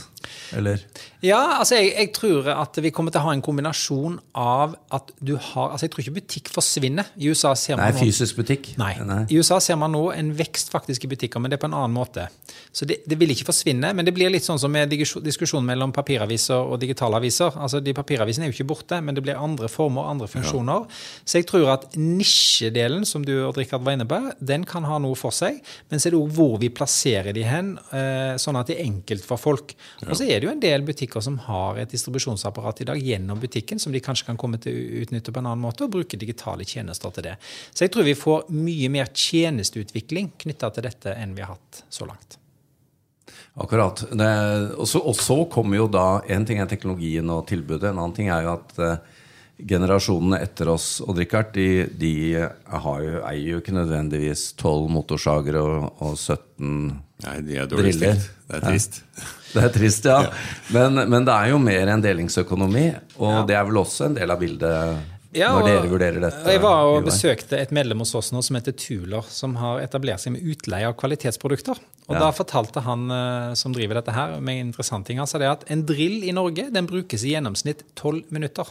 Eller? 0.58 0.84
Ja, 1.24 1.60
altså 1.60 1.78
jeg, 1.80 1.94
jeg 1.96 2.12
tror 2.16 2.50
at 2.52 2.78
vi 2.84 2.92
kommer 2.96 3.14
til 3.14 3.22
å 3.22 3.28
ha 3.30 3.34
en 3.36 3.44
kombinasjon 3.44 4.18
av 4.38 4.76
at 4.94 5.14
du 5.24 5.36
har 5.40 5.72
Altså 5.74 5.88
jeg 5.88 5.94
tror 5.94 6.04
ikke 6.04 6.16
butikk 6.18 6.50
forsvinner. 6.54 7.08
I 7.16 7.32
USA 7.32 7.54
ser 7.58 7.78
Nei, 7.80 7.88
man 7.88 7.98
Nei, 7.98 8.08
fysisk 8.10 8.40
butikk. 8.42 8.74
Nei. 8.80 8.92
I 9.32 9.40
USA 9.40 9.60
ser 9.64 9.80
man 9.80 9.94
nå 9.96 10.04
en 10.14 10.34
vekst 10.38 10.74
faktisk 10.74 11.08
i 11.08 11.10
butikker, 11.14 11.42
men 11.42 11.52
det 11.52 11.58
er 11.58 11.64
på 11.64 11.70
en 11.70 11.78
annen 11.78 11.96
måte. 11.96 12.28
Så 12.76 12.88
det, 12.90 13.00
det 13.10 13.18
vil 13.22 13.32
ikke 13.34 13.48
forsvinne, 13.50 13.94
men 13.96 14.06
det 14.06 14.14
blir 14.16 14.32
litt 14.34 14.46
sånn 14.46 14.60
som 14.62 14.74
med 14.74 14.92
diskusjonen 14.92 15.68
mellom 15.70 15.94
papiraviser 15.96 16.60
og 16.60 16.80
digitale 16.82 17.20
aviser. 17.22 17.56
Altså 17.56 17.82
de 17.84 17.94
Papiravisene 17.96 18.48
er 18.48 18.52
jo 18.52 18.58
ikke 18.58 18.70
borte, 18.74 19.00
men 19.06 19.16
det 19.16 19.24
blir 19.26 19.40
andre 19.40 19.70
former, 19.72 20.10
andre 20.12 20.28
funksjoner. 20.32 20.88
Så 21.24 21.40
jeg 21.40 21.48
tror 21.50 21.72
at 21.76 21.88
nisjedelen, 22.00 23.06
som 23.08 23.26
du 23.26 23.34
og 23.46 23.58
Rikard 23.58 23.86
var 23.86 23.98
inne 23.98 24.08
på, 24.10 24.20
den 24.44 24.66
kan 24.68 24.88
ha 24.90 25.00
noe 25.02 25.18
for 25.20 25.36
seg. 25.36 25.62
Men 25.92 26.02
så 26.02 26.10
er 26.10 26.16
det 26.16 26.22
òg 26.22 26.34
hvor 26.36 26.58
vi 26.62 26.72
plasserer 26.74 27.36
de 27.36 27.46
hen, 27.48 27.76
eh, 27.96 28.36
sånn 28.42 28.60
at 28.60 28.70
det 28.70 28.80
er 28.80 28.88
enkelt 28.90 29.26
for 29.28 29.42
folk. 29.42 29.76
Og 30.14 30.20
så 30.20 30.28
er 30.30 30.38
det 30.38 30.46
jo 30.46 30.52
en 30.54 30.62
del 30.62 30.84
butikker 30.86 31.24
som 31.26 31.40
har 31.48 31.80
et 31.82 31.90
distribusjonsapparat 31.90 32.84
i 32.84 32.86
dag 32.92 33.00
gjennom 33.02 33.40
butikken, 33.42 33.80
som 33.82 33.94
de 33.94 34.02
kanskje 34.04 34.28
kan 34.28 34.38
komme 34.38 34.60
til 34.62 34.76
å 34.78 35.02
utnytte 35.02 35.34
på 35.34 35.42
en 35.42 35.50
annen 35.50 35.64
måte, 35.64 35.88
og 35.88 35.96
bruke 35.96 36.20
digitale 36.22 36.68
tjenester 36.70 37.16
til 37.16 37.26
det. 37.32 37.34
Så 37.74 37.88
jeg 37.88 37.94
tror 37.96 38.06
vi 38.06 38.14
får 38.18 38.46
mye 38.54 38.92
mer 38.94 39.10
tjenesteutvikling 39.10 40.30
knytta 40.46 40.70
til 40.76 40.86
dette 40.86 41.16
enn 41.18 41.34
vi 41.34 41.42
har 41.42 41.56
hatt 41.56 41.82
så 41.90 42.06
langt. 42.06 42.38
Akkurat. 43.58 44.06
Og, 44.06 44.86
så, 44.86 45.36
kommer 45.50 45.78
jo 45.78 45.90
da 45.90 46.24
En 46.26 46.46
ting 46.46 46.62
er 46.62 46.70
teknologien 46.70 47.28
og 47.30 47.46
tilbudet, 47.50 47.90
en 47.90 48.00
annen 48.00 48.16
ting 48.18 48.30
er 48.34 48.46
jo 48.46 48.54
at 48.56 48.80
eh, 48.82 49.20
generasjonene 49.74 50.40
etter 50.42 50.70
oss 50.74 50.88
og 51.02 51.18
Richard, 51.18 51.54
de, 51.58 51.86
de 51.90 52.14
jo, 52.34 52.48
eier 52.70 53.50
jo 53.52 53.62
ikke 53.62 53.76
nødvendigvis 53.76 54.52
12 54.58 54.90
motorsager 54.94 55.58
og, 55.62 55.90
og 56.02 56.18
17 56.18 57.02
Nei, 57.24 57.38
de 57.48 57.58
er 57.64 57.70
dårlig 57.72 57.96
stilt. 57.98 58.30
Det 58.54 58.60
er 58.60 58.66
trist. 58.68 59.00
Det 59.54 59.62
er 59.64 59.72
trist, 59.74 60.06
ja. 60.06 60.18
Men, 60.76 60.98
men 61.10 61.26
det 61.26 61.34
er 61.34 61.52
jo 61.54 61.58
mer 61.62 61.90
enn 61.94 62.02
delingsøkonomi, 62.04 62.84
og 63.22 63.48
det 63.50 63.56
er 63.58 63.66
vel 63.70 63.80
også 63.82 64.10
en 64.10 64.18
del 64.18 64.34
av 64.34 64.42
bildet 64.42 65.10
Ja, 65.34 65.48
når 65.56 65.66
dere 65.70 65.90
vurderer 65.90 66.22
dette? 66.22 66.44
Jeg 66.54 66.62
var 66.62 66.90
og 66.92 67.08
besøkte 67.08 67.58
et 67.58 67.72
medlem 67.74 68.04
hos 68.04 68.12
oss 68.20 68.30
nå 68.36 68.44
som 68.46 68.58
heter 68.60 68.76
Tuler, 68.78 69.26
som 69.34 69.56
har 69.62 69.82
etablert 69.82 70.22
seg 70.22 70.36
med 70.36 70.46
utleie 70.54 70.86
av 70.90 70.94
kvalitetsprodukter. 71.00 71.80
Og 72.10 72.14
Ja. 72.14 72.20
Da 72.26 72.30
fortalte 72.36 72.84
han 72.86 73.08
eh, 73.10 73.54
som 73.58 73.74
driver 73.74 74.02
dette 74.02 74.14
her, 74.14 74.36
med 74.42 74.60
en 74.60 74.68
interessant 74.68 75.08
ting, 75.08 75.18
han 75.24 75.30
sa 75.30 75.42
det 75.42 75.50
at 75.50 75.66
en 75.74 75.86
drill 75.90 76.20
i 76.28 76.36
Norge 76.36 76.68
den 76.74 76.90
brukes 76.90 77.24
i 77.26 77.34
gjennomsnitt 77.34 77.86
tolv 77.98 78.28
minutter. 78.30 78.70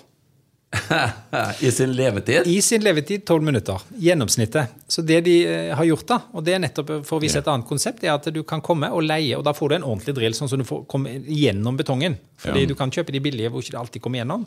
I 1.61 1.71
sin 1.73 1.93
levetid? 1.93 2.47
I 2.49 2.63
sin 2.65 2.83
levetid 2.85 3.25
tolv 3.29 3.43
minutter. 3.45 3.81
Gjennomsnittet. 4.01 4.67
Så 4.89 5.03
det 5.05 5.21
de 5.27 5.35
eh, 5.47 5.75
har 5.77 5.85
gjort, 5.85 6.07
da, 6.09 6.19
og 6.33 6.45
det 6.47 6.55
er 6.57 6.63
nettopp 6.65 6.93
for 7.05 7.19
å 7.19 7.23
vise 7.23 7.39
et 7.43 7.49
annet 7.53 7.69
konsept, 7.69 8.05
er 8.07 8.15
at 8.15 8.29
du 8.33 8.41
kan 8.49 8.63
komme 8.65 8.89
og 8.93 9.05
leie, 9.05 9.37
og 9.37 9.45
da 9.45 9.53
får 9.57 9.69
du 9.69 9.77
en 9.79 9.87
ordentlig 9.91 10.15
drill, 10.17 10.37
sånn 10.39 10.49
som 10.53 10.63
du 10.63 10.67
får 10.69 10.87
komme 10.91 11.13
gjennom 11.29 11.77
betongen. 11.81 12.17
Fordi 12.41 12.65
Ja. 12.65 12.71
du 12.73 12.75
kan 12.79 12.91
kjøpe 12.91 13.13
de 13.13 13.21
billige 13.21 13.51
hvor 13.53 13.61
ikke 13.63 13.77
det 13.77 13.83
alltid 13.85 14.03
kommer 14.03 14.23
gjennom. 14.23 14.47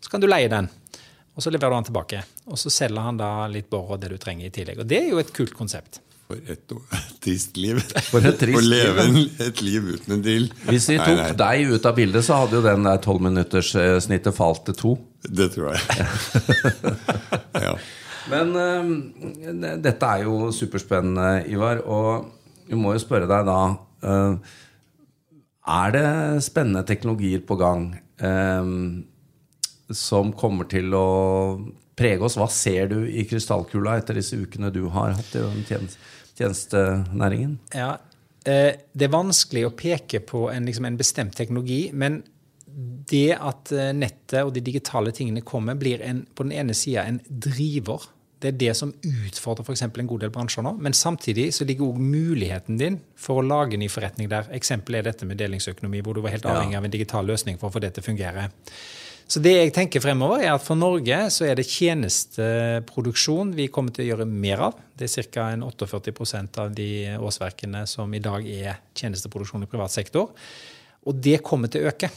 Så 0.00 0.10
kan 0.10 0.20
du 0.22 0.28
leie 0.30 0.48
den. 0.48 0.70
Og 1.34 1.42
så 1.42 1.50
leverer 1.50 1.70
du 1.74 1.80
den 1.82 1.90
tilbake. 1.90 2.22
Og 2.46 2.58
så 2.60 2.70
selger 2.70 3.02
han 3.02 3.16
da 3.18 3.46
litt 3.50 3.66
bor 3.70 3.90
og 3.90 4.00
det 4.00 4.12
du 4.14 4.18
trenger 4.22 4.46
i 4.46 4.50
tillegg. 4.54 4.78
Og 4.84 4.86
det 4.86 5.00
er 5.02 5.08
jo 5.10 5.18
et 5.18 5.32
kult 5.34 5.54
konsept. 5.58 5.98
For 6.28 6.38
et 6.48 6.70
trist 7.24 7.56
liv. 7.58 7.80
For 8.06 8.24
et 8.24 8.38
trist 8.38 8.60
Å 8.60 8.62
leve 8.62 9.02
en, 9.08 9.18
et 9.42 9.60
liv 9.66 9.82
uten 9.96 10.14
en 10.14 10.22
drill. 10.22 10.46
Hvis 10.70 10.86
vi 10.88 10.96
Nei, 11.00 11.08
tok 11.10 11.18
nei, 11.18 11.32
deg 11.42 11.74
ut 11.74 11.88
av 11.90 11.98
bildet, 11.98 12.24
så 12.24 12.38
hadde 12.44 12.60
jo 12.60 12.62
den 12.64 12.86
der 12.86 13.02
tolvminutterssnittet 13.02 14.34
falt 14.38 14.62
til 14.70 14.78
to. 14.78 14.94
Det 15.24 15.50
tror 15.54 15.72
jeg. 15.72 15.80
ja. 17.66 17.76
Men 18.32 18.54
uh, 18.56 19.76
dette 19.84 20.08
er 20.08 20.24
jo 20.24 20.50
superspennende, 20.54 21.44
Ivar. 21.52 21.82
Og 21.84 22.30
vi 22.68 22.78
må 22.78 22.94
jo 22.94 23.02
spørre 23.02 23.28
deg 23.28 23.48
da 23.48 23.58
uh, 24.04 24.54
Er 25.68 25.96
det 25.96 26.06
spennende 26.46 26.84
teknologier 26.88 27.44
på 27.44 27.58
gang 27.60 27.90
uh, 28.24 28.64
som 29.92 30.32
kommer 30.32 30.68
til 30.70 30.96
å 30.96 31.08
prege 31.98 32.24
oss? 32.24 32.38
Hva 32.40 32.48
ser 32.50 32.90
du 32.92 32.98
i 33.06 33.24
krystallkula 33.28 33.98
etter 34.00 34.18
disse 34.18 34.38
ukene 34.40 34.72
du 34.74 34.86
har 34.94 35.14
hatt 35.18 35.36
i 35.36 35.44
den 35.44 35.88
tjenestenæringen? 36.34 37.58
Ja, 37.74 37.96
eh, 38.44 38.72
Det 38.92 39.08
er 39.08 39.12
vanskelig 39.12 39.66
å 39.68 39.74
peke 39.76 40.20
på 40.20 40.48
en, 40.50 40.66
liksom 40.66 40.88
en 40.88 40.96
bestemt 40.96 41.36
teknologi, 41.36 41.90
men 41.92 42.22
det 43.10 43.36
at 43.36 43.70
eh, 43.74 43.92
nettet 43.94 44.42
og 44.42 44.52
de 44.54 44.62
digitale 44.64 45.12
tingene 45.14 45.44
kommer, 45.46 45.78
blir 45.78 46.02
en, 46.02 46.24
på 46.34 46.46
den 46.46 46.54
ene 46.56 46.74
sida 46.76 47.06
en 47.08 47.20
driver. 47.28 48.08
Det 48.42 48.50
er 48.50 48.58
det 48.60 48.74
som 48.76 48.90
utfordrer 48.92 49.64
f.eks. 49.64 49.84
en 49.86 50.10
god 50.10 50.24
del 50.24 50.32
bransjer 50.34 50.66
nå. 50.66 50.74
Men 50.82 50.96
samtidig 50.96 51.48
så 51.56 51.64
ligger 51.68 51.92
òg 51.92 52.02
muligheten 52.02 52.80
din 52.80 52.98
for 53.16 53.40
å 53.40 53.46
lage 53.46 53.78
ny 53.80 53.88
forretning 53.88 54.28
der. 54.32 54.50
Eksempel 54.56 54.98
er 54.98 55.06
dette 55.06 55.28
med 55.28 55.40
delingsøkonomi, 55.40 56.02
hvor 56.04 56.18
du 56.18 56.20
var 56.24 56.34
helt 56.34 56.50
avhengig 56.50 56.76
av 56.76 56.84
en 56.84 56.92
digital 56.92 57.24
løsning 57.30 57.60
for 57.60 57.70
å 57.70 57.76
få 57.76 57.84
det 57.84 57.94
til 57.94 58.04
å 58.04 58.08
fungere. 58.10 58.50
Så 59.24 59.40
det 59.40 59.54
jeg 59.54 59.72
tenker 59.72 60.02
fremover 60.04 60.42
er 60.44 60.50
at 60.52 60.64
For 60.66 60.76
Norge 60.76 61.16
så 61.32 61.46
er 61.48 61.56
det 61.56 61.64
tjenesteproduksjon 61.70 63.54
vi 63.56 63.70
kommer 63.72 63.94
til 63.94 64.04
å 64.04 64.08
gjøre 64.10 64.28
mer 64.28 64.66
av. 64.66 64.76
Det 64.92 65.08
er 65.08 65.30
ca. 65.32 65.46
48% 65.64 66.60
av 66.60 66.74
de 66.76 66.90
årsverkene 67.16 67.86
som 67.88 68.12
i 68.12 68.20
dag 68.24 68.44
er 68.44 68.82
tjenesteproduksjon 68.92 69.64
i 69.64 69.70
privat 69.70 69.94
sektor. 69.94 70.34
Og 71.08 71.16
det 71.24 71.40
kommer 71.44 71.72
til 71.72 71.86
å 71.86 71.94
øke. 71.94 72.12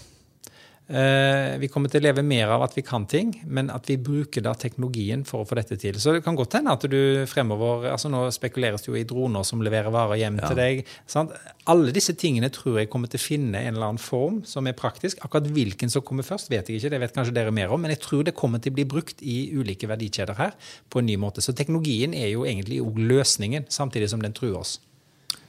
Eh, 0.87 1.57
Vi 1.59 1.67
kommer 1.67 1.91
til 1.91 1.99
å 1.99 2.05
leve 2.05 2.23
mer 2.23 2.47
av 2.55 2.63
at 2.63 2.75
vi 2.77 2.83
kan 2.85 3.05
ting, 3.09 3.33
men 3.45 3.69
at 3.73 3.89
vi 3.89 3.97
bruker 3.99 4.43
da 4.43 4.53
teknologien 4.55 5.25
for 5.27 5.43
å 5.43 5.47
få 5.47 5.57
dette 5.59 5.75
til. 5.79 5.99
Så 5.99 6.13
det 6.15 6.23
kan 6.23 6.37
godt 6.37 6.55
hende 6.55 6.71
at 6.71 6.85
du 6.87 7.25
fremover 7.27 7.89
altså 7.91 8.07
Nå 8.11 8.21
spekuleres 8.31 8.85
det 8.85 8.91
jo 8.91 8.95
i 8.95 9.03
droner 9.07 9.43
som 9.47 9.61
leverer 9.63 9.91
varer 9.91 10.21
hjem 10.21 10.39
til 10.39 10.55
deg. 10.55 10.83
Sant? 11.09 11.33
Alle 11.67 11.91
disse 11.91 12.15
tingene 12.15 12.49
tror 12.53 12.79
jeg 12.79 12.91
kommer 12.91 13.11
til 13.11 13.19
å 13.19 13.25
finne 13.25 13.59
en 13.59 13.75
eller 13.75 13.89
annen 13.89 14.01
form 14.01 14.39
som 14.47 14.67
er 14.67 14.77
praktisk. 14.79 15.19
Akkurat 15.25 15.49
hvilken 15.51 15.91
som 15.91 16.05
kommer 16.07 16.23
først, 16.23 16.51
vet 16.53 16.69
jeg 16.69 16.79
ikke. 16.79 16.93
Det 16.95 17.01
vet 17.03 17.15
kanskje 17.17 17.35
dere 17.35 17.51
mer 17.51 17.73
om. 17.75 17.83
Men 17.83 17.91
jeg 17.91 18.03
tror 18.05 18.23
det 18.23 18.37
kommer 18.37 18.63
til 18.63 18.71
å 18.71 18.79
bli 18.79 18.87
brukt 18.87 19.19
i 19.21 19.51
ulike 19.51 19.91
verdikjeder 19.91 20.39
her 20.39 20.55
på 20.89 21.03
en 21.03 21.09
ny 21.11 21.17
måte. 21.19 21.43
Så 21.43 21.55
teknologien 21.57 22.15
er 22.15 22.31
jo 22.31 22.47
egentlig 22.47 22.79
òg 22.85 23.01
løsningen, 23.11 23.67
samtidig 23.67 24.07
som 24.13 24.23
den 24.23 24.35
truer 24.37 24.61
oss. 24.61 24.77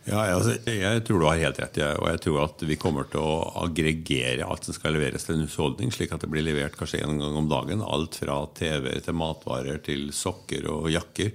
Ja, 0.08 0.22
jeg, 0.24 0.78
jeg 0.80 1.04
tror 1.04 1.20
du 1.20 1.26
har 1.28 1.40
helt 1.42 1.58
rett. 1.60 1.78
Jeg, 1.82 1.98
og 2.00 2.08
jeg 2.08 2.20
tror 2.24 2.38
at 2.46 2.64
vi 2.64 2.78
kommer 2.80 3.08
til 3.12 3.20
å 3.20 3.64
aggregere 3.64 4.46
alt 4.48 4.64
som 4.64 4.76
skal 4.76 4.96
leveres 4.96 5.26
til 5.26 5.36
en 5.36 5.44
husholdning, 5.44 5.92
slik 5.92 6.14
at 6.16 6.24
det 6.24 6.30
blir 6.32 6.46
levert 6.46 6.78
kanskje 6.78 7.02
en 7.04 7.20
gang 7.20 7.36
om 7.36 7.50
dagen. 7.50 7.84
Alt 7.84 8.16
fra 8.22 8.40
TV-er 8.56 9.02
til 9.04 9.18
matvarer 9.18 9.82
til 9.84 10.08
sokker 10.16 10.68
og 10.72 10.88
jakker. 10.94 11.34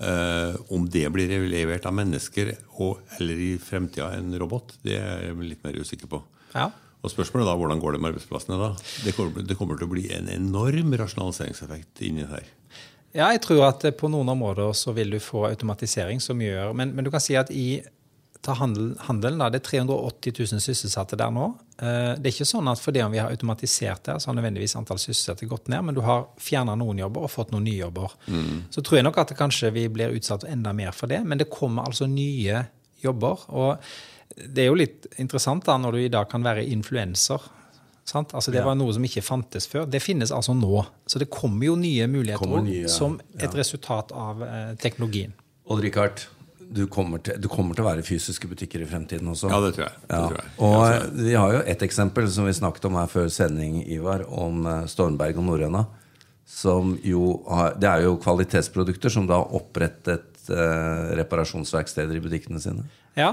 Eh, 0.00 0.54
om 0.72 0.86
det 0.88 1.04
blir 1.12 1.34
levert 1.52 1.84
av 1.84 1.92
mennesker 1.92 2.54
og, 2.80 3.02
eller 3.18 3.42
i 3.44 3.50
fremtida 3.60 4.14
en 4.16 4.32
robot, 4.40 4.78
det 4.86 4.96
er 4.96 5.26
jeg 5.26 5.42
litt 5.44 5.66
mer 5.66 5.76
usikker 5.76 6.08
på. 6.08 6.22
Ja. 6.54 6.70
Og 7.00 7.12
spørsmålet 7.12 7.48
da, 7.48 7.56
Hvordan 7.56 7.80
går 7.80 7.94
det 7.96 8.00
med 8.00 8.14
arbeidsplassene 8.14 8.56
da? 8.60 8.70
Det 9.04 9.12
kommer, 9.16 9.44
det 9.44 9.56
kommer 9.56 9.76
til 9.76 9.88
å 9.88 9.92
bli 9.92 10.06
en 10.16 10.28
enorm 10.32 10.96
rasjonaliseringseffekt 11.00 12.02
inni 12.08 12.24
her. 12.28 12.48
Ja, 13.16 13.30
jeg 13.34 13.42
tror 13.42 13.64
at 13.66 13.84
på 13.98 14.10
noen 14.10 14.28
områder 14.30 14.74
så 14.78 14.94
vil 14.94 15.10
du 15.10 15.18
få 15.22 15.48
automatisering 15.48 16.20
som 16.22 16.38
gjør 16.40 16.74
Men, 16.78 16.92
men 16.94 17.06
du 17.06 17.10
kan 17.10 17.22
si 17.22 17.34
at 17.38 17.50
i 17.50 17.82
ta 18.40 18.54
handel, 18.56 18.94
handelen, 19.04 19.40
da, 19.42 19.50
det 19.52 19.60
er 19.60 19.66
380 19.66 20.32
000 20.54 20.62
sysselsatte 20.64 21.18
der 21.20 21.32
nå. 21.34 21.50
Eh, 21.76 22.14
det 22.16 22.30
er 22.30 22.32
ikke 22.32 22.48
sånn 22.48 22.70
at 22.72 22.80
fordi 22.80 23.02
om 23.04 23.12
vi 23.12 23.20
har 23.20 23.32
automatisert 23.32 24.06
det, 24.08 24.14
så 24.16 24.30
har 24.30 24.38
nødvendigvis 24.38 24.76
antall 24.80 25.00
sysselsatte 25.00 25.48
gått 25.50 25.68
ned, 25.68 25.84
men 25.84 25.96
du 25.96 26.00
har 26.06 26.24
fjerna 26.40 26.76
noen 26.80 27.02
jobber 27.02 27.26
og 27.26 27.32
fått 27.34 27.52
noen 27.52 27.66
nye 27.68 27.82
jobber. 27.82 28.14
Mm. 28.32 28.62
Så 28.72 28.84
tror 28.86 29.00
jeg 29.00 29.08
nok 29.08 29.20
at 29.20 29.34
kanskje 29.36 29.74
vi 29.76 29.84
blir 29.92 30.16
utsatt 30.16 30.48
enda 30.48 30.72
mer 30.76 30.96
for 30.96 31.12
det, 31.12 31.20
men 31.20 31.40
det 31.40 31.50
kommer 31.52 31.90
altså 31.90 32.08
nye 32.08 32.64
jobber. 33.04 33.44
Og 33.52 34.40
det 34.40 34.64
er 34.64 34.70
jo 34.70 34.80
litt 34.80 35.10
interessant 35.20 35.66
da, 35.68 35.76
når 35.80 35.96
du 35.96 36.02
i 36.06 36.12
dag 36.12 36.30
kan 36.32 36.44
være 36.46 36.64
influenser. 36.72 37.44
Sant? 38.10 38.34
Altså 38.34 38.50
Det 38.50 38.64
var 38.66 38.74
noe 38.78 38.92
som 38.96 39.04
ikke 39.06 39.22
fantes 39.22 39.68
før. 39.70 39.86
Det 39.86 40.02
finnes 40.02 40.32
altså 40.34 40.54
nå. 40.56 40.82
Så 41.06 41.22
det 41.22 41.30
kommer 41.32 41.68
jo 41.68 41.76
nye 41.78 42.08
muligheter 42.10 42.66
nye, 42.66 42.90
som 42.90 43.20
et 43.36 43.46
ja. 43.46 43.54
resultat 43.60 44.10
av 44.16 44.42
eh, 44.46 44.74
teknologien. 44.82 45.34
Odd 45.70 45.84
Rikard, 45.84 46.24
du 46.70 46.84
kommer, 46.90 47.22
til, 47.22 47.38
du 47.42 47.48
kommer, 47.50 47.74
til, 47.74 47.84
å 47.84 47.88
være 47.88 48.04
fysiske 48.06 48.50
butikker 48.50 48.82
i 48.82 48.88
fremtiden 48.90 49.30
også. 49.30 49.50
Ja, 49.50 49.60
det 49.62 49.72
tror 49.76 49.86
jeg. 49.88 50.02
Det 50.06 50.18
tror 50.18 50.36
jeg. 50.38 50.52
Og 50.66 51.16
Vi 51.20 51.36
har 51.38 51.54
jo 51.56 51.62
et 51.74 51.86
eksempel 51.86 52.28
som 52.30 52.46
vi 52.46 52.54
snakket 52.54 52.86
om 52.90 52.98
her 52.98 53.10
før 53.10 53.30
sending, 53.34 53.80
Ivar, 53.90 54.26
om 54.26 54.66
eh, 54.66 54.84
Stormberg 54.90 55.38
og 55.38 55.46
Norrøna. 55.52 55.86
Som 56.50 56.96
jo 57.06 57.36
har, 57.46 57.76
det 57.78 57.90
er 57.90 58.08
jo 58.08 58.16
kvalitetsprodukter 58.22 59.12
som 59.12 59.28
da 59.30 59.38
har 59.38 59.54
opprettet 59.54 60.50
eh, 60.50 61.10
reparasjonsverksteder 61.20 62.18
i 62.18 62.24
butikkene 62.24 62.62
sine. 62.62 62.88
Ja, 63.18 63.30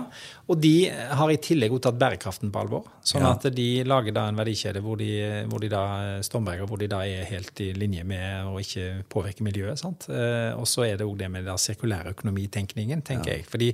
og 0.49 0.57
de 0.57 0.89
har 0.89 1.29
i 1.29 1.37
tillegg 1.41 1.75
tatt 1.85 1.99
bærekraften 2.01 2.49
på 2.53 2.61
alvor. 2.63 2.87
Sånn 3.05 3.21
ja. 3.23 3.35
at 3.35 3.45
de 3.53 3.67
lager 3.87 4.15
da 4.15 4.25
en 4.29 4.39
verdikjede 4.39 4.81
hvor 4.83 4.97
de, 4.99 5.11
hvor 5.51 5.61
de 5.61 5.69
da 5.71 5.83
Stormberger, 6.25 6.65
hvor 6.69 6.81
de 6.81 6.89
da 6.91 7.03
er 7.05 7.27
helt 7.29 7.61
i 7.61 7.69
linje 7.77 8.03
med 8.07 8.49
å 8.49 8.57
ikke 8.61 9.03
påvirke 9.11 9.45
miljøet. 9.45 9.77
sant? 9.79 10.09
Eh, 10.09 10.51
og 10.57 10.65
så 10.69 10.87
er 10.87 10.97
det 10.97 11.05
òg 11.07 11.17
det 11.21 11.29
med 11.33 11.45
den 11.47 11.61
sirkulære 11.61 12.15
økonomitenkningen, 12.17 13.05
tenker 13.05 13.35
ja. 13.35 13.37
jeg. 13.37 13.49
Fordi 13.51 13.69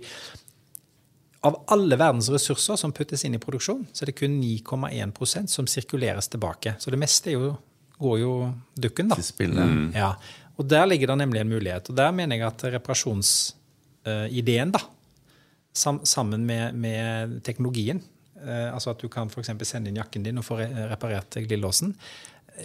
av 1.47 1.57
alle 1.75 1.95
verdens 1.99 2.29
ressurser 2.31 2.77
som 2.79 2.93
puttes 2.95 3.23
inn 3.27 3.35
i 3.35 3.41
produksjon, 3.41 3.85
så 3.91 4.03
er 4.03 4.11
det 4.11 4.19
kun 4.19 4.35
9,1% 4.39 5.51
som 5.51 5.67
sirkuleres 5.67 6.27
tilbake. 6.31 6.75
Så 6.79 6.91
det 6.93 6.99
meste 7.01 7.31
jo, 7.35 7.53
går 7.99 8.17
jo 8.21 8.33
dukken, 8.75 9.11
da. 9.11 9.15
Til 9.19 9.51
Mm. 9.53 9.91
Ja. 9.95 10.15
Og 10.57 10.67
der 10.69 10.85
ligger 10.87 11.07
det 11.11 11.17
nemlig 11.17 11.39
en 11.41 11.49
mulighet. 11.49 11.89
Og 11.89 11.95
der 11.97 12.11
mener 12.11 12.35
jeg 12.37 12.47
at 12.47 12.63
reparasjonsideen, 12.77 14.71
da, 14.71 14.79
sam, 14.79 15.02
sammen 15.73 16.45
med, 16.45 16.75
med 16.77 17.39
teknologien, 17.45 18.01
eh, 18.41 18.69
altså 18.73 18.93
at 18.93 19.01
du 19.01 19.09
kan 19.11 19.31
f.eks. 19.31 19.51
sende 19.65 19.91
inn 19.91 19.99
jakken 20.01 20.25
din 20.25 20.41
og 20.41 20.47
få 20.47 20.59
reparert 20.61 21.39
glidelåsen, 21.41 21.95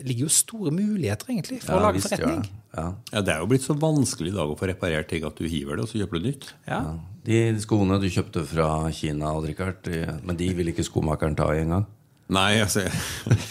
ligger 0.04 0.26
jo 0.26 0.32
store 0.32 0.70
muligheter 0.74 1.30
egentlig 1.32 1.62
for 1.62 1.72
ja, 1.72 1.78
å 1.78 1.84
lage 1.86 1.96
visst, 1.96 2.10
forretning. 2.12 2.42
Ja. 2.74 2.88
ja. 3.08 3.22
Det 3.24 3.32
er 3.32 3.38
jo 3.40 3.48
blitt 3.48 3.64
så 3.64 3.76
vanskelig 3.80 4.34
i 4.34 4.36
dag 4.36 4.50
å 4.52 4.56
få 4.58 4.68
reparert 4.68 5.08
ting 5.08 5.24
at 5.24 5.38
du 5.38 5.48
hiver 5.48 5.78
det, 5.78 5.86
og 5.86 5.92
så 5.92 6.02
kjøper 6.02 6.20
du 6.20 6.28
nytt. 6.28 6.50
Ja. 6.68 6.82
De 7.24 7.38
skoene 7.64 7.96
du 8.02 8.08
kjøpte 8.12 8.44
fra 8.48 8.68
Kina, 8.94 9.32
Richard, 9.44 9.88
men 10.22 10.36
de 10.40 10.50
vil 10.56 10.74
ikke 10.74 10.84
skomakeren 10.86 11.36
ta 11.38 11.48
i 11.56 11.62
engang? 11.64 11.88
Nei, 12.28 12.58
altså 12.60 12.84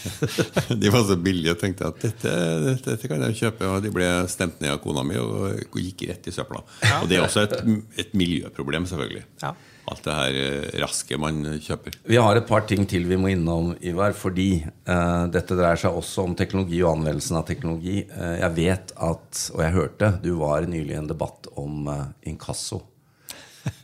De 0.82 0.92
var 0.94 1.06
så 1.08 1.18
billige. 1.18 1.54
Jeg 1.54 1.62
tenkte 1.62 1.88
at 1.90 2.02
dette, 2.04 2.34
dette, 2.66 2.92
dette, 2.92 3.10
kan 3.10 3.24
jeg 3.26 3.40
kjøpe. 3.40 3.70
Og 3.72 3.82
de 3.86 3.94
ble 3.94 4.10
stemt 4.30 4.60
ned 4.62 4.76
av 4.76 4.82
kona 4.84 5.06
mi 5.08 5.18
og 5.22 5.80
gikk 5.82 6.08
rett 6.12 6.30
i 6.30 6.34
søpla. 6.36 6.62
Ja. 6.84 7.02
Og 7.02 7.10
det 7.10 7.18
er 7.18 7.26
også 7.26 7.48
et, 7.48 7.58
et 8.06 8.14
miljøproblem, 8.18 8.86
selvfølgelig. 8.90 9.26
Ja. 9.42 9.56
Alt 9.88 10.04
det 10.04 10.16
her 10.18 10.38
eh, 10.42 10.80
raske 10.84 11.18
man 11.22 11.40
kjøper. 11.64 11.96
Vi 12.12 12.20
har 12.20 12.36
et 12.36 12.48
par 12.50 12.66
ting 12.68 12.84
til 12.90 13.08
vi 13.08 13.18
må 13.20 13.32
innom, 13.32 13.72
Ivar. 13.80 14.14
Fordi 14.18 14.50
uh, 14.66 15.26
dette 15.32 15.56
dreier 15.58 15.80
seg 15.80 15.96
også 15.96 16.28
om 16.28 16.36
teknologi 16.38 16.82
og 16.84 16.98
anvendelsen 16.98 17.40
av 17.40 17.48
teknologi. 17.48 18.02
Uh, 18.12 18.36
jeg 18.42 18.54
vet 18.60 18.94
at, 18.94 19.42
og 19.56 19.64
jeg 19.64 19.76
hørte, 19.78 20.12
du 20.22 20.34
var 20.42 20.68
nylig 20.70 20.94
i 20.94 21.00
en 21.00 21.10
debatt 21.10 21.50
om 21.56 21.88
uh, 21.88 22.06
inkasso. 22.28 22.84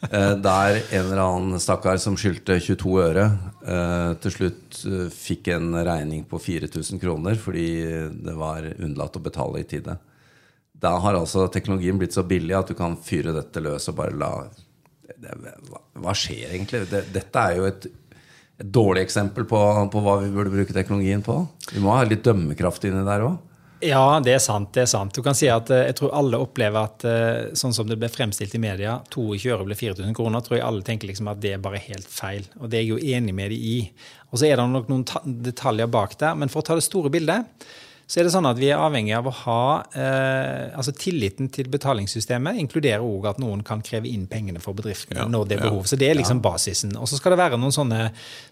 Eh, 0.03 0.33
der 0.37 0.77
en 0.91 1.05
eller 1.05 1.21
annen 1.23 1.61
stakkar 1.61 1.97
som 2.01 2.15
skyldte 2.19 2.59
22 2.61 2.95
øre, 3.01 3.23
eh, 3.65 4.09
til 4.21 4.33
slutt 4.35 4.81
eh, 4.89 5.07
fikk 5.13 5.49
en 5.55 5.71
regning 5.85 6.25
på 6.29 6.39
4000 6.43 7.01
kroner 7.01 7.39
fordi 7.39 7.67
det 8.11 8.35
var 8.37 8.67
unnlatt 8.73 9.17
å 9.17 9.23
betale 9.23 9.63
i 9.63 9.67
tide. 9.69 9.95
Da 10.83 10.97
har 10.99 11.15
altså 11.15 11.47
teknologien 11.51 11.97
blitt 11.99 12.15
så 12.15 12.25
billig 12.27 12.57
at 12.57 12.69
du 12.69 12.75
kan 12.77 12.97
fyre 12.99 13.33
dette 13.35 13.63
løs 13.63 13.87
og 13.89 13.97
bare 14.01 14.17
la 14.19 14.33
Hva 16.03 16.13
skjer 16.17 16.51
egentlig? 16.51 16.83
Dette 16.91 17.39
er 17.39 17.57
jo 17.57 17.67
et, 17.69 17.87
et 18.59 18.69
dårlig 18.75 19.05
eksempel 19.05 19.47
på, 19.47 19.59
på, 19.93 20.03
hva 20.03 20.17
vi 20.19 20.31
burde 20.33 20.51
bruke 20.51 20.75
teknologien 20.75 21.23
på. 21.23 21.37
Vi 21.71 21.81
må 21.83 21.95
ha 21.95 22.03
litt 22.03 22.25
dømmekraft 22.27 22.89
inni 22.89 23.05
der 23.07 23.23
òg. 23.29 23.39
Ja, 23.83 24.19
det 24.23 24.35
er 24.37 24.41
sant. 24.43 24.71
det 24.75 24.85
er 24.85 24.89
sant. 24.89 25.13
Du 25.15 25.23
kan 25.25 25.35
si 25.35 25.49
at 25.51 25.69
eh, 25.73 25.87
Jeg 25.89 25.97
tror 25.99 26.13
alle 26.15 26.39
opplever 26.39 26.87
at 26.87 27.05
eh, 27.07 27.53
sånn 27.57 27.75
som 27.75 27.89
det 27.89 27.97
ble 27.99 28.09
fremstilt 28.11 28.55
i 28.55 28.61
media, 28.61 28.97
22 29.13 29.53
øre 29.53 29.67
ble 29.67 29.77
4000 29.77 30.15
kroner, 30.17 30.43
tror 30.45 30.59
jeg 30.59 30.65
alle 30.67 30.85
tenker 30.87 31.11
liksom 31.11 31.31
at 31.31 31.41
det 31.43 31.55
er 31.57 31.63
bare 31.63 31.81
helt 31.83 32.07
feil. 32.09 32.47
Og 32.61 32.69
det 32.71 32.79
er 32.79 32.85
jeg 32.85 32.93
jo 32.93 33.15
enig 33.17 33.35
med 33.35 33.51
de 33.51 33.59
i. 33.59 33.77
Og 34.31 34.39
så 34.39 34.47
er 34.47 34.59
det 34.59 34.67
nok 34.71 34.91
noen 34.91 35.39
detaljer 35.45 35.91
bak 35.91 36.15
der. 36.21 36.37
Men 36.39 36.51
for 36.53 36.63
å 36.63 36.67
ta 36.67 36.79
det 36.79 36.85
store 36.87 37.11
bildet 37.13 37.67
så 38.05 38.19
er 38.19 38.27
det 38.27 38.33
sånn 38.33 38.47
at 38.49 38.59
vi 38.59 38.67
er 38.67 38.81
avhengig 38.83 39.13
av 39.15 39.27
å 39.29 39.33
ha 39.43 39.63
eh, 39.95 40.75
altså 40.75 40.91
Tilliten 40.97 41.47
til 41.53 41.69
betalingssystemet 41.71 42.59
inkluderer 42.61 43.03
òg 43.03 43.29
at 43.31 43.39
noen 43.41 43.63
kan 43.65 43.81
kreve 43.85 44.11
inn 44.11 44.25
pengene 44.29 44.61
for 44.63 44.75
bedriften 44.77 45.17
ja, 45.17 45.27
når 45.29 45.47
det 45.49 45.57
er 45.57 45.63
behov. 45.65 45.87
Så 45.89 45.99
det 45.99 46.09
er 46.11 46.19
liksom 46.19 46.41
ja. 46.41 46.45
basisen. 46.49 46.95
Og 46.99 47.09
så 47.09 47.19
skal 47.19 47.33
det 47.33 47.41
være 47.41 47.59
noen 47.61 47.75
sånne 47.75 48.09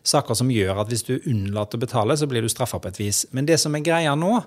saker 0.08 0.39
som 0.39 0.51
gjør 0.53 0.84
at 0.86 0.91
hvis 0.91 1.05
du 1.10 1.13
unnlater 1.20 1.77
å 1.77 1.84
betale, 1.84 2.17
så 2.17 2.29
blir 2.31 2.46
du 2.46 2.51
straffa 2.51 2.79
på 2.81 2.91
et 2.93 3.01
vis. 3.03 3.25
Men 3.36 3.50
det 3.50 3.60
som 3.62 3.75
er 3.75 3.86
greia 3.86 4.15
nå, 4.17 4.38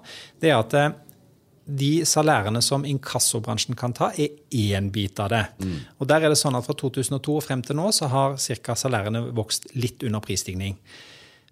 det 0.42 0.50
er 0.50 0.58
at 0.58 0.78
eh, 0.80 0.92
de 1.64 1.92
salærene 2.08 2.60
som 2.64 2.84
inkassobransjen 2.88 3.76
kan 3.78 3.94
ta, 3.96 4.10
er 4.16 4.34
én 4.52 4.90
bit 4.92 5.20
av 5.20 5.30
det. 5.32 5.44
Mm. 5.60 5.78
Og 6.00 6.08
der 6.08 6.24
er 6.24 6.32
det 6.32 6.40
sånn 6.40 6.56
at 6.56 6.66
Fra 6.66 6.76
2002 6.76 7.38
og 7.38 7.44
frem 7.44 7.62
til 7.64 7.76
nå 7.78 7.90
så 7.92 8.08
har 8.12 8.36
ca. 8.36 8.76
salærene 8.76 9.28
vokst 9.36 9.70
litt 9.76 10.04
under 10.04 10.24
prisstigning. 10.24 10.78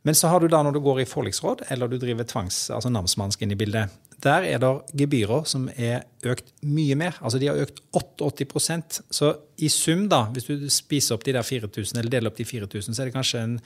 Men 0.03 0.17
så 0.19 0.33
har 0.33 0.43
du 0.43 0.49
da 0.51 0.63
når 0.65 0.75
du 0.75 0.81
går 0.83 1.03
i 1.03 1.07
forliksråd, 1.09 1.67
eller 1.71 1.91
du 1.91 1.99
driver 2.03 2.27
tvangs, 2.27 2.65
altså 2.75 2.91
namsmannsk 2.91 3.45
inn 3.45 3.55
i 3.55 3.59
bildet, 3.59 3.93
der 4.23 4.47
er 4.47 4.61
det 4.63 4.71
gebyrer 4.99 5.47
som 5.51 5.69
er 5.75 6.05
økt 6.27 6.53
mye 6.63 6.97
mer. 6.99 7.17
Altså 7.23 7.41
de 7.43 7.49
har 7.51 7.59
økt 7.59 7.81
88% 7.95 9.01
Så 9.11 9.33
i 9.59 9.71
sum, 9.73 10.09
da, 10.11 10.25
hvis 10.35 10.47
du 10.47 10.69
spiser 10.71 11.17
opp 11.17 11.27
de 11.27 11.35
der 11.35 11.47
4000, 11.47 11.99
eller 11.99 12.11
deler 12.11 12.31
opp 12.31 12.39
de 12.39 12.47
4000, 12.47 12.95
så 12.95 13.03
er 13.03 13.11
det 13.11 13.17
kanskje 13.17 13.43
en 13.43 13.57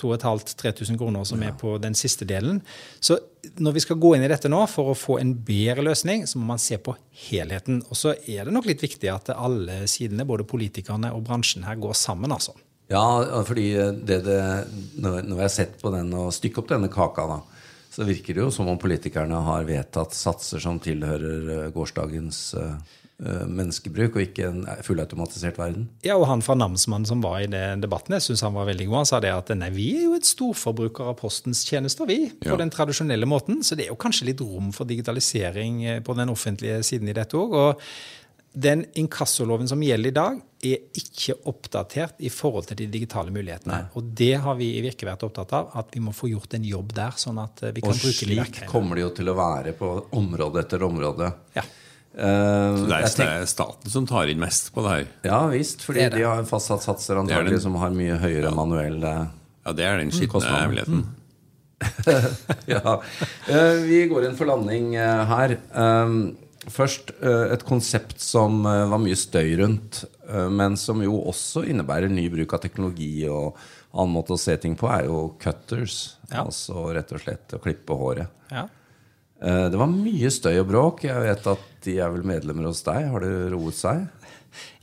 2500-3000 0.00 0.96
kroner 0.96 1.26
som 1.28 1.42
er 1.44 1.52
på 1.60 1.74
den 1.82 1.96
siste 1.98 2.24
delen. 2.24 2.62
Så 3.00 3.18
når 3.60 3.76
vi 3.76 3.82
skal 3.84 3.98
gå 4.00 4.14
inn 4.16 4.24
i 4.24 4.30
dette 4.32 4.48
nå 4.48 4.62
for 4.70 4.92
å 4.92 4.96
få 4.96 5.18
en 5.20 5.34
bedre 5.44 5.84
løsning, 5.84 6.24
så 6.28 6.40
må 6.40 6.48
man 6.54 6.62
se 6.62 6.78
på 6.80 6.94
helheten. 7.28 7.82
Og 7.88 7.98
så 7.98 8.14
er 8.24 8.48
det 8.48 8.54
nok 8.56 8.68
litt 8.70 8.84
viktig 8.84 9.10
at 9.12 9.32
alle 9.34 9.82
sidene, 9.90 10.24
både 10.28 10.48
politikerne 10.48 11.12
og 11.16 11.26
bransjen 11.28 11.68
her, 11.68 11.76
går 11.80 11.96
sammen, 11.98 12.32
altså. 12.32 12.56
Ja, 12.90 13.42
fordi 13.46 13.68
det, 14.02 14.22
det, 14.26 14.38
når 14.98 15.22
jeg 15.22 15.42
har 15.44 15.52
sett 15.54 15.76
på 15.80 15.92
den 15.94 16.10
og 16.18 16.32
stykket 16.34 16.64
opp 16.64 16.72
denne 16.72 16.90
kaka, 16.90 17.26
da, 17.30 17.66
så 17.90 18.06
virker 18.06 18.34
det 18.34 18.42
jo 18.42 18.54
som 18.54 18.70
om 18.70 18.78
politikerne 18.80 19.42
har 19.46 19.68
vedtatt 19.68 20.14
satser 20.16 20.62
som 20.62 20.80
tilhører 20.82 21.52
eh, 21.54 21.70
gårsdagens 21.74 22.40
uh, 22.58 22.74
menneskebruk, 23.20 24.14
og 24.14 24.22
ikke 24.24 24.46
en 24.48 24.60
fullautomatisert 24.86 25.58
verden. 25.60 25.88
Ja, 26.06 26.14
og 26.16 26.24
han 26.30 26.42
fra 26.42 26.54
namsmannen 26.56 27.06
som 27.06 27.22
var 27.22 27.42
i 27.44 27.50
den 27.50 27.82
debatten, 27.82 28.14
jeg 28.16 28.24
synes 28.24 28.44
han 28.46 28.54
var 28.56 28.70
veldig 28.70 28.86
god. 28.88 29.02
Han 29.02 29.10
sa 29.10 29.20
det 29.22 29.34
at 29.34 29.52
nei, 29.58 29.68
vi 29.74 29.88
er 29.98 30.06
jo 30.06 30.14
et 30.16 30.26
storforbruker 30.26 31.10
av 31.12 31.18
Postens 31.20 31.60
tjenester, 31.68 32.08
vi, 32.08 32.30
på 32.40 32.54
ja. 32.54 32.58
den 32.58 32.72
tradisjonelle 32.72 33.28
måten. 33.28 33.60
Så 33.66 33.76
det 33.76 33.86
er 33.86 33.92
jo 33.92 34.00
kanskje 34.00 34.30
litt 34.30 34.40
rom 34.40 34.72
for 34.74 34.88
digitalisering 34.88 35.82
på 36.06 36.16
den 36.16 36.32
offentlige 36.32 36.80
siden 36.86 37.12
i 37.12 37.18
dette 37.20 37.36
òg. 37.36 37.58
Og 37.60 37.84
den 38.52 38.84
inkassoloven 38.98 39.68
som 39.68 39.82
gjelder 39.82 40.10
i 40.10 40.14
dag, 40.14 40.38
er 40.60 40.80
ikke 40.98 41.36
oppdatert 41.48 42.18
i 42.20 42.28
forhold 42.32 42.66
til 42.68 42.80
de 42.82 42.88
digitale 42.92 43.32
mulighetene. 43.32 43.76
Nei. 43.76 43.90
Og 43.96 44.08
det 44.20 44.34
har 44.42 44.56
vi 44.58 44.72
i 44.76 44.80
Virke 44.84 45.06
vært 45.08 45.22
opptatt 45.24 45.54
av, 45.56 45.70
at 45.78 45.94
vi 45.94 46.02
må 46.04 46.12
få 46.16 46.28
gjort 46.32 46.56
en 46.58 46.66
jobb 46.66 46.92
der. 46.96 47.14
sånn 47.16 47.38
at 47.40 47.62
eh, 47.62 47.74
vi 47.76 47.84
kan 47.84 47.94
og 47.94 48.02
bruke 48.02 48.26
de. 48.26 48.40
Og 48.40 48.50
slik 48.50 48.66
kommer 48.70 48.98
det 48.98 49.06
jo 49.06 49.12
til 49.20 49.30
å 49.30 49.36
være 49.38 49.74
på 49.78 49.92
område 50.18 50.64
etter 50.64 50.82
område. 50.84 51.30
Ja. 51.56 51.64
Uh, 52.10 52.74
så 52.74 52.86
det 52.90 52.96
er 52.96 53.12
tenker, 53.14 53.44
staten 53.46 53.92
som 53.92 54.06
tar 54.10 54.32
inn 54.32 54.40
mest 54.42 54.72
på 54.74 54.82
det 54.82 54.94
her? 54.96 55.04
Ja 55.28 55.36
visst, 55.52 55.84
fordi 55.86 56.08
de 56.10 56.24
har 56.26 56.42
fastsatt 56.48 56.82
satser 56.82 57.20
antagelig 57.20 57.60
som 57.62 57.76
har 57.78 57.94
mye 57.94 58.16
høyere 58.18 58.48
ja. 58.48 58.50
manuell 58.50 58.96
eh, 58.98 59.28
Ja, 59.62 59.74
det 59.78 59.86
er 59.86 60.00
den 60.02 60.10
skitne 60.10 60.42
hemmeligheten. 60.50 61.04
ja. 62.74 62.96
Uh, 63.46 63.76
vi 63.86 64.02
går 64.10 64.26
inn 64.26 64.34
for 64.36 64.50
landing 64.50 64.96
uh, 64.98 65.22
her. 65.30 65.54
Um, 65.70 66.18
først 66.68 67.12
eh, 67.22 67.52
et 67.54 67.62
konsept 67.66 68.20
som 68.20 68.64
eh, 68.68 68.86
var 68.90 69.00
mye 69.00 69.18
støy 69.18 69.54
rundt, 69.62 70.02
eh, 70.28 70.48
men 70.52 70.76
som 70.80 71.00
jo 71.04 71.16
også 71.30 71.64
innebærer 71.70 72.12
ny 72.12 72.26
bruk 72.32 72.56
av 72.56 72.64
teknologi. 72.64 73.14
og 73.28 73.56
annen 73.90 74.14
måte 74.14 74.36
å 74.36 74.40
se 74.40 74.54
ting 74.60 74.76
på 74.78 74.90
er 74.92 75.08
jo 75.08 75.32
cutters. 75.40 76.18
Ja. 76.28 76.44
Altså 76.44 76.90
rett 76.94 77.10
og 77.16 77.24
slett 77.24 77.56
å 77.56 77.62
klippe 77.62 77.96
håret. 77.96 78.28
Ja. 78.52 78.68
Det 79.40 79.78
var 79.80 79.88
mye 79.88 80.28
støy 80.28 80.58
og 80.60 80.66
bråk. 80.68 81.04
Jeg 81.08 81.16
vet 81.24 81.46
at 81.48 81.62
de 81.86 81.94
er 81.96 82.10
vel 82.12 82.26
medlemmer 82.28 82.68
hos 82.68 82.82
deg. 82.84 83.06
Har 83.08 83.24
det 83.24 83.48
roet 83.54 83.78
seg? 83.78 84.02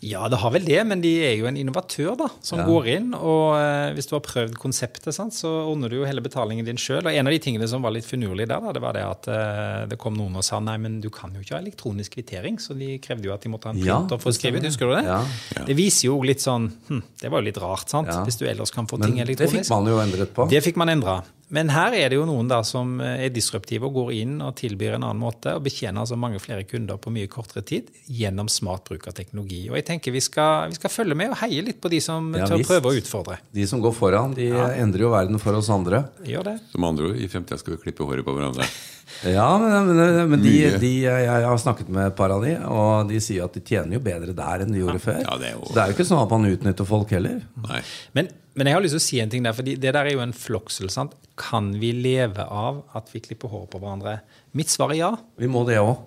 Ja, 0.05 0.27
det 0.29 0.37
har 0.41 0.51
vel 0.53 0.65
det, 0.67 0.79
men 0.87 1.01
de 1.01 1.11
er 1.25 1.35
jo 1.39 1.47
en 1.49 1.57
innovatør 1.57 2.15
da, 2.19 2.27
som 2.45 2.59
Ja. 2.59 2.65
går 2.69 2.87
inn. 2.95 3.07
Og 3.17 3.55
eh, 3.57 3.93
hvis 3.97 4.07
du 4.09 4.15
har 4.15 4.21
prøvd 4.25 4.55
konseptet, 4.61 5.13
sant, 5.15 5.33
så 5.33 5.49
ordner 5.67 5.89
du 5.89 5.97
jo 5.99 6.05
hele 6.05 6.21
betalingen 6.21 6.65
din 6.65 6.77
sjøl. 6.77 7.01
Og 7.05 7.11
en 7.13 7.27
av 7.27 7.33
de 7.33 7.39
tingene 7.39 7.67
som 7.67 7.81
var 7.81 7.91
litt 7.95 8.05
finurlig 8.05 8.47
der, 8.47 8.61
da, 8.61 8.71
det 8.75 8.81
var 8.83 8.93
det 8.93 9.03
at 9.05 9.27
eh, 9.33 9.85
det 9.91 9.97
kom 10.01 10.17
noen 10.17 10.37
og 10.37 10.45
sa 10.45 10.59
nei, 10.63 10.77
men 10.77 10.99
du 11.01 11.09
kan 11.13 11.33
jo 11.33 11.41
ikke 11.41 11.57
ha 11.57 11.61
elektronisk 11.63 12.13
kvittering. 12.17 12.59
Så 12.61 12.77
de 12.77 12.97
krevde 13.03 13.25
jo 13.29 13.33
at 13.33 13.41
de 13.41 13.49
måtte 13.53 13.71
ha 13.71 13.75
en 13.75 13.81
Ja, 13.83 13.99
printer 13.99 14.21
for 14.21 14.31
å 14.31 14.37
skrive 14.37 14.61
ut. 14.61 14.67
Husker 14.69 14.91
du 14.91 14.95
det? 14.99 15.05
Ja. 15.07 15.63
Det 15.67 15.77
viser 15.77 16.09
jo 16.11 16.21
litt 16.27 16.43
sånn 16.43 16.69
hm, 16.89 17.01
Det 17.21 17.29
var 17.31 17.41
jo 17.41 17.47
litt 17.49 17.61
rart, 17.61 17.89
sant? 17.89 18.07
Ja. 18.11 18.23
Hvis 18.27 18.37
du 18.39 18.45
ellers 18.49 18.71
kan 18.73 18.87
få 18.87 18.99
Men 18.99 19.13
ting 19.15 19.25
det 19.25 19.49
fikk 19.49 19.69
man 19.69 19.87
jo 19.89 19.97
endret 20.01 20.33
på. 20.35 20.47
Det 20.49 20.61
fikk 20.63 20.77
man 20.79 20.89
endra. 20.93 21.21
Men 21.49 21.69
her 21.71 21.93
er 21.95 22.09
det 22.11 22.17
jo 22.17 22.25
noen 22.27 22.49
da 22.51 22.57
som 22.67 22.97
er 22.99 23.29
disruptive 23.31 23.87
og 23.87 23.93
går 23.95 24.09
inn 24.17 24.33
og 24.43 24.57
tilbyr 24.59 24.97
en 24.97 25.05
annen 25.07 25.21
måte 25.21 25.53
og 25.55 25.63
betjener 25.63 26.01
altså 26.03 26.17
mange 26.19 26.41
flere 26.43 26.65
kunder 26.67 26.99
på 26.99 27.13
mye 27.15 27.29
kortere 27.31 27.63
tid 27.63 27.87
gjennom 28.11 28.49
smart 28.51 28.83
bruk 28.89 29.07
av 29.07 29.15
teknologi. 29.15 29.61
Og 29.71 29.77
jeg 29.79 29.85
tenker 29.87 30.11
vi 30.11 30.19
skal, 30.25 30.67
vi 30.73 30.79
skal 30.79 30.91
følge 30.91 31.15
med 31.15 31.31
og 31.31 31.39
heie 31.45 31.63
litt 31.63 31.79
på 31.79 31.91
de 31.93 32.01
som 32.03 32.33
Ja, 32.35 32.49
tør 32.51 32.59
visst. 32.59 32.67
prøve 32.73 32.91
å 32.91 32.99
utfordre. 32.99 33.39
De 33.55 33.67
som 33.71 33.79
går 33.79 33.95
foran, 33.95 34.35
de 34.35 34.49
endrer 34.75 35.05
jo 35.07 35.13
verden 35.15 35.39
for 35.39 35.55
oss 35.55 35.71
andre. 35.71 36.03
Gjør 36.27 36.49
det. 36.51 36.57
Som 36.73 36.83
andre 36.89 37.13
ord, 37.13 37.15
i 37.23 37.31
fremtida 37.31 37.57
skal 37.63 37.77
vi 37.77 37.81
klippe 37.87 38.03
håret 38.03 38.27
på 38.27 38.35
hverandre. 38.35 38.67
Ja, 39.25 39.47
men, 39.57 39.87
men, 39.97 40.29
men 40.29 40.41
de, 40.43 40.51
de, 40.81 40.91
jeg 41.07 41.27
har 41.47 41.57
snakket 41.57 41.89
med 41.89 42.11
et 42.11 42.15
par 42.17 42.29
av 42.35 42.43
de, 42.45 42.51
og 42.69 43.07
de 43.09 43.17
sier 43.23 43.45
at 43.47 43.53
de 43.57 43.61
tjener 43.65 43.97
jo 43.97 44.01
bedre 44.05 44.35
der 44.37 44.65
enn 44.65 44.73
de 44.75 44.83
gjorde 44.83 44.99
før. 45.01 45.21
Ja, 45.23 45.37
det 45.41 45.47
er 45.49 45.55
jo- 45.57 45.71
det 45.73 45.81
er 45.81 45.87
jo 45.91 45.95
ikke 45.97 46.05
sånn 46.09 46.21
at 46.21 46.29
man 46.35 46.45
utnytter 46.51 46.85
folk 46.85 47.09
heller. 47.15 47.39
Nei. 47.67 47.81
Men, 48.13 48.29
men 48.55 48.67
jeg 48.69 48.77
har 48.77 48.81
lyst 48.85 48.97
til 48.97 49.01
å 49.01 49.07
si 49.07 49.19
en 49.23 49.29
ting 49.33 49.43
der, 49.47 49.53
for 49.57 49.63
det 49.63 49.79
der 49.81 49.97
er 50.03 50.11
jo 50.13 50.21
en 50.25 50.33
floksel. 50.33 50.91
sant? 50.93 51.15
Kan 51.37 51.71
vi 51.81 51.93
leve 51.93 52.45
av 52.45 52.83
at 52.97 53.09
vi 53.13 53.19
klipper 53.25 53.49
håret 53.49 53.69
på 53.73 53.81
hverandre? 53.81 54.19
Mitt 54.53 54.69
svar 54.73 54.93
er 54.93 55.01
ja. 55.01 55.11
Vi 55.37 55.47
må 55.49 55.65
det 55.67 55.79
òg. 55.81 55.97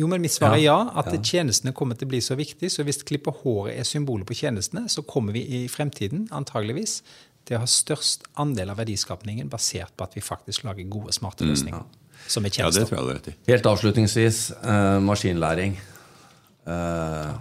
Jo, 0.00 0.06
men 0.08 0.22
mitt 0.24 0.32
svar 0.32 0.54
er 0.56 0.62
Ja, 0.64 0.78
ja. 0.86 0.90
At 0.96 1.12
ja. 1.12 1.20
tjenestene 1.20 1.74
kommer 1.76 1.98
til 2.00 2.08
å 2.08 2.12
bli 2.14 2.20
så 2.24 2.32
viktig. 2.38 2.70
Så 2.72 2.84
hvis 2.86 3.02
klippe 3.04 3.28
håret 3.42 3.76
er 3.76 3.84
symbolet 3.84 4.24
på 4.28 4.32
tjenestene, 4.38 4.86
så 4.88 5.04
kommer 5.04 5.36
vi 5.36 5.42
i 5.44 5.66
fremtiden 5.68 6.28
antageligvis 6.32 7.02
til 7.46 7.58
å 7.58 7.60
ha 7.62 7.68
størst 7.68 8.24
andel 8.42 8.72
av 8.72 8.80
verdiskapningen 8.80 9.50
basert 9.52 9.92
på 9.96 10.02
at 10.08 10.16
vi 10.16 10.22
faktisk 10.24 10.64
lager 10.66 10.88
gode, 10.90 11.12
smarte 11.14 11.44
løsninger. 11.46 11.84
Som 12.28 12.46
et 12.48 12.56
tjeneste. 12.56 12.80
Ja, 12.80 12.84
det 12.84 12.88
tror 12.88 12.98
jeg 12.98 13.04
du 13.04 13.10
har 13.10 13.18
rett 13.20 13.28
i. 13.30 13.36
Helt 13.50 13.68
avslutningsvis 13.72 14.40
uh, 14.62 14.96
maskinlæring. 15.04 15.76
Uh, 16.66 17.36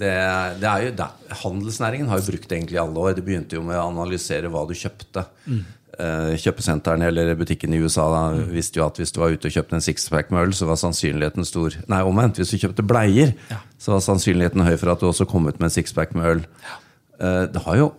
det, 0.00 0.14
det 0.62 0.68
er 0.70 0.86
jo, 0.86 0.94
det, 0.96 1.08
handelsnæringen 1.42 2.08
har 2.08 2.20
jo 2.20 2.30
brukt 2.30 2.48
det 2.48 2.56
egentlig 2.56 2.78
i 2.78 2.82
alle 2.82 3.04
år. 3.04 3.12
Det 3.18 3.26
begynte 3.26 3.58
jo 3.58 3.66
med 3.66 3.78
å 3.78 3.88
analysere 3.90 4.50
hva 4.52 4.64
du 4.68 4.74
kjøpte. 4.78 5.26
Eh, 6.00 6.34
kjøpesentrene 6.38 7.08
eller 7.10 7.32
butikken 7.36 7.74
i 7.74 7.80
USA 7.82 8.06
da, 8.12 8.20
visste 8.48 8.78
jo 8.78 8.86
at 8.86 8.96
hvis 9.00 9.10
du 9.12 9.18
var 9.20 9.34
ute 9.34 9.50
og 9.50 9.56
kjøpte 9.56 9.76
en 9.76 9.84
sixpack 9.84 10.30
med 10.32 10.46
øl, 10.46 10.52
så 10.56 10.68
var 10.68 10.78
sannsynligheten 10.80 11.44
stor 11.44 11.74
Nei, 11.90 11.98
omvendt. 12.06 12.38
Hvis 12.40 12.54
du 12.54 12.60
kjøpte 12.62 12.86
bleier, 12.86 13.34
så 13.80 13.96
var 13.96 14.04
sannsynligheten 14.04 14.64
høy 14.64 14.76
for 14.80 14.92
at 14.94 15.02
du 15.02 15.08
også 15.10 15.26
kom 15.28 15.50
ut 15.50 15.58
med 15.58 15.68
en 15.68 15.74
sixpack 15.74 16.14
med 16.16 16.28
øl. 16.30 16.44
Eh, 17.20 17.42
det 17.52 17.64
har 17.66 17.80
jo 17.80 17.90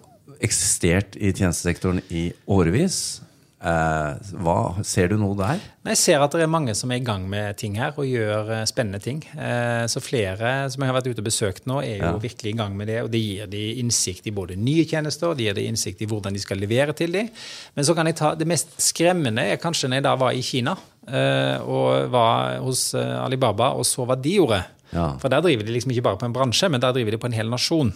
eksistert 0.41 1.19
i 1.19 1.33
tjenestesektoren 1.35 2.01
i 2.09 2.29
årevis. 2.49 3.21
Eh, 3.61 4.31
hva, 4.41 4.55
ser 4.81 5.11
du 5.11 5.19
noe 5.21 5.35
der? 5.37 5.59
Jeg 5.85 5.97
ser 6.01 6.23
at 6.25 6.33
det 6.33 6.41
er 6.41 6.49
mange 6.49 6.73
som 6.73 6.89
er 6.89 6.97
i 6.97 7.03
gang 7.05 7.27
med 7.29 7.59
ting 7.61 7.75
her 7.77 7.93
og 7.93 8.07
gjør 8.09 8.49
eh, 8.55 8.63
spennende 8.65 8.97
ting. 9.03 9.19
Eh, 9.37 9.83
Så 9.91 10.01
flere 10.01 10.65
som 10.73 10.81
jeg 10.81 10.89
har 10.89 10.97
vært 10.97 11.11
ute 11.11 11.21
og 11.21 11.27
besøkt 11.27 11.67
nå, 11.69 11.77
er 11.85 11.99
jo 11.99 12.07
Ja. 12.09 12.17
virkelig 12.17 12.55
i 12.55 12.57
gang 12.57 12.73
med 12.77 12.87
det. 12.89 13.03
Og 13.03 13.11
det 13.13 13.21
gir 13.21 13.45
de 13.51 13.61
innsikt 13.83 14.25
i 14.25 14.31
både 14.33 14.57
nye 14.57 14.85
tjenester, 14.89 15.35
det 15.37 15.45
gir 15.45 15.53
de 15.59 15.67
innsikt 15.69 16.01
i 16.01 16.07
hvordan 16.09 16.33
de 16.33 16.39
skal 16.41 16.57
levere 16.57 16.93
til 16.97 17.11
dem. 17.13 17.29
Men 17.75 17.85
så 17.85 17.93
kan 17.95 18.09
jeg 18.09 18.15
ta 18.17 18.33
det 18.35 18.47
mest 18.49 18.73
skremmende 18.81 19.45
er 19.53 19.57
kanskje 19.61 19.87
når 19.89 20.01
jeg 20.01 20.03
da 20.09 20.15
var 20.15 20.31
i 20.33 20.41
Kina 20.41 20.75
eh, 21.07 21.61
og 21.61 22.09
var 22.09 22.57
hos 22.65 22.95
Alibaba 22.95 23.75
og 23.77 23.85
så 23.85 24.05
hva 24.09 24.17
de 24.19 24.37
gjorde. 24.39 24.63
Ja. 24.91 25.11
For 25.21 25.29
der 25.29 25.39
driver 25.45 25.63
de 25.63 25.71
liksom 25.77 25.91
ikke 25.93 26.03
bare 26.03 26.17
på 26.17 26.25
en 26.25 26.33
bransje, 26.33 26.67
men 26.69 26.81
der 26.81 26.91
driver 26.97 27.11
de 27.11 27.17
på 27.21 27.29
en 27.29 27.37
hel 27.37 27.47
nasjon. 27.49 27.93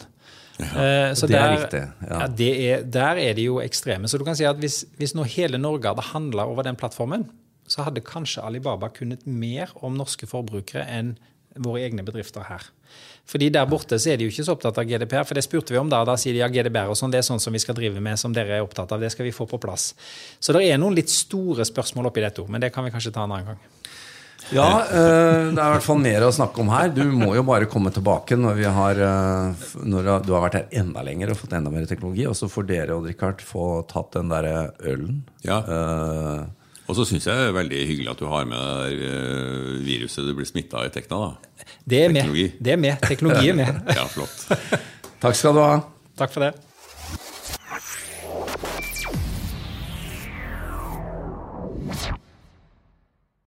Eh, 0.59 1.11
så 1.17 1.27
det 1.27 1.35
er 1.39 1.51
riktig, 1.51 1.81
ja. 2.05 2.19
Ja, 2.21 2.27
det 2.31 2.51
er, 2.63 2.83
der 2.87 3.19
er 3.19 3.33
de 3.35 3.47
jo 3.49 3.57
ekstreme. 3.63 4.07
Så 4.07 4.19
du 4.19 4.25
kan 4.27 4.37
si 4.37 4.47
at 4.47 4.59
hvis, 4.61 4.83
hvis 4.99 5.15
nå 5.17 5.25
hele 5.27 5.59
Norge 5.59 5.91
hadde 5.91 6.05
handla 6.13 6.47
over 6.47 6.63
den 6.67 6.79
plattformen, 6.79 7.27
så 7.67 7.83
hadde 7.87 8.03
kanskje 8.05 8.43
Alibaba 8.45 8.91
kunnet 8.93 9.25
mer 9.25 9.73
om 9.83 9.97
norske 9.97 10.29
forbrukere 10.29 10.85
enn 10.85 11.15
våre 11.55 11.85
egne 11.85 12.03
bedrifter 12.05 12.45
her. 12.49 12.63
Fordi 13.25 13.49
Der 13.49 13.65
borte 13.65 13.97
så 13.99 14.11
er 14.11 14.17
de 14.17 14.27
jo 14.27 14.31
ikke 14.31 14.45
så 14.45 14.53
opptatt 14.53 14.77
av 14.77 14.85
GDPR, 14.85 15.23
for 15.25 15.37
det 15.37 15.43
spurte 15.43 15.73
vi 15.73 15.79
om 15.79 15.89
da. 15.89 16.03
Da 16.05 16.17
sier 16.19 16.35
de 16.35 16.43
ja, 16.43 16.49
GDPR 16.51 16.91
og 16.93 16.99
sånn, 16.99 17.11
det 17.11 17.23
er 17.23 17.27
sånn 17.27 17.41
som 17.41 17.55
vi 17.55 17.61
skal 17.63 17.77
drive 17.77 18.03
med, 18.03 18.19
som 18.21 18.35
dere 18.35 18.59
er 18.59 18.65
opptatt 18.65 18.91
av. 18.91 19.01
Det 19.01 19.09
skal 19.13 19.25
vi 19.25 19.33
få 19.35 19.47
på 19.49 19.59
plass. 19.61 19.93
Så 20.39 20.53
det 20.53 20.65
er 20.67 20.77
noen 20.81 20.95
litt 20.97 21.09
store 21.09 21.65
spørsmål 21.65 22.11
oppi 22.11 22.23
dette, 22.23 22.45
men 22.47 22.61
det 22.61 22.71
kan 22.75 22.85
vi 22.85 22.93
kanskje 22.93 23.15
ta 23.15 23.25
en 23.25 23.33
annen 23.33 23.55
gang. 23.55 23.74
Ja, 24.53 24.83
eh, 24.85 25.47
det 25.55 25.57
er 25.57 25.69
i 25.71 25.73
hvert 25.75 25.85
fall 25.85 26.01
mer 26.03 26.25
å 26.27 26.33
snakke 26.35 26.61
om 26.61 26.69
her. 26.69 26.89
Du 26.93 27.01
må 27.09 27.31
jo 27.35 27.41
bare 27.47 27.65
komme 27.71 27.89
tilbake 27.93 28.37
når, 28.37 28.59
vi 28.59 28.67
har, 28.77 28.99
eh, 29.01 29.63
når 29.81 30.09
du 30.27 30.33
har 30.35 30.43
vært 30.45 30.59
her 30.59 30.67
enda 30.83 31.01
lenger 31.05 31.31
og 31.33 31.39
fått 31.39 31.55
enda 31.57 31.71
mer 31.73 31.87
teknologi. 31.89 32.27
Og 32.29 32.35
så 32.37 32.49
får 32.51 32.67
dere 32.69 32.97
og 32.97 33.07
Richard 33.09 33.41
få 33.41 33.81
tatt 33.89 34.13
den 34.19 34.29
derre 34.29 34.67
ølen. 34.85 35.23
Ja. 35.47 35.61
Uh, 35.65 36.45
Og 36.85 36.93
så 36.99 37.07
syns 37.09 37.25
jeg 37.25 37.33
det 37.33 37.47
er 37.49 37.55
veldig 37.57 37.79
hyggelig 37.89 38.11
at 38.11 38.19
du 38.21 38.27
har 38.29 38.45
med 38.45 38.93
det 38.93 39.09
eh, 39.09 39.71
viruset 39.87 40.27
du 40.27 40.35
blir 40.37 40.45
smitta 40.45 40.83
i 40.85 40.91
Tekna. 40.93 41.17
da. 41.31 41.65
Det 41.81 42.03
er 42.05 42.13
med. 42.13 42.29
Det 42.61 42.75
er 42.75 42.77
med. 42.77 43.01
Teknologi 43.01 43.49
er 43.49 43.57
med. 43.57 43.81
Ja, 43.97 44.05
flott. 44.05 44.45
takk 45.23 45.33
skal 45.39 45.57
du 45.57 45.63
ha. 45.65 45.79
Takk 46.21 46.35
for 46.35 46.45
det. 46.45 46.53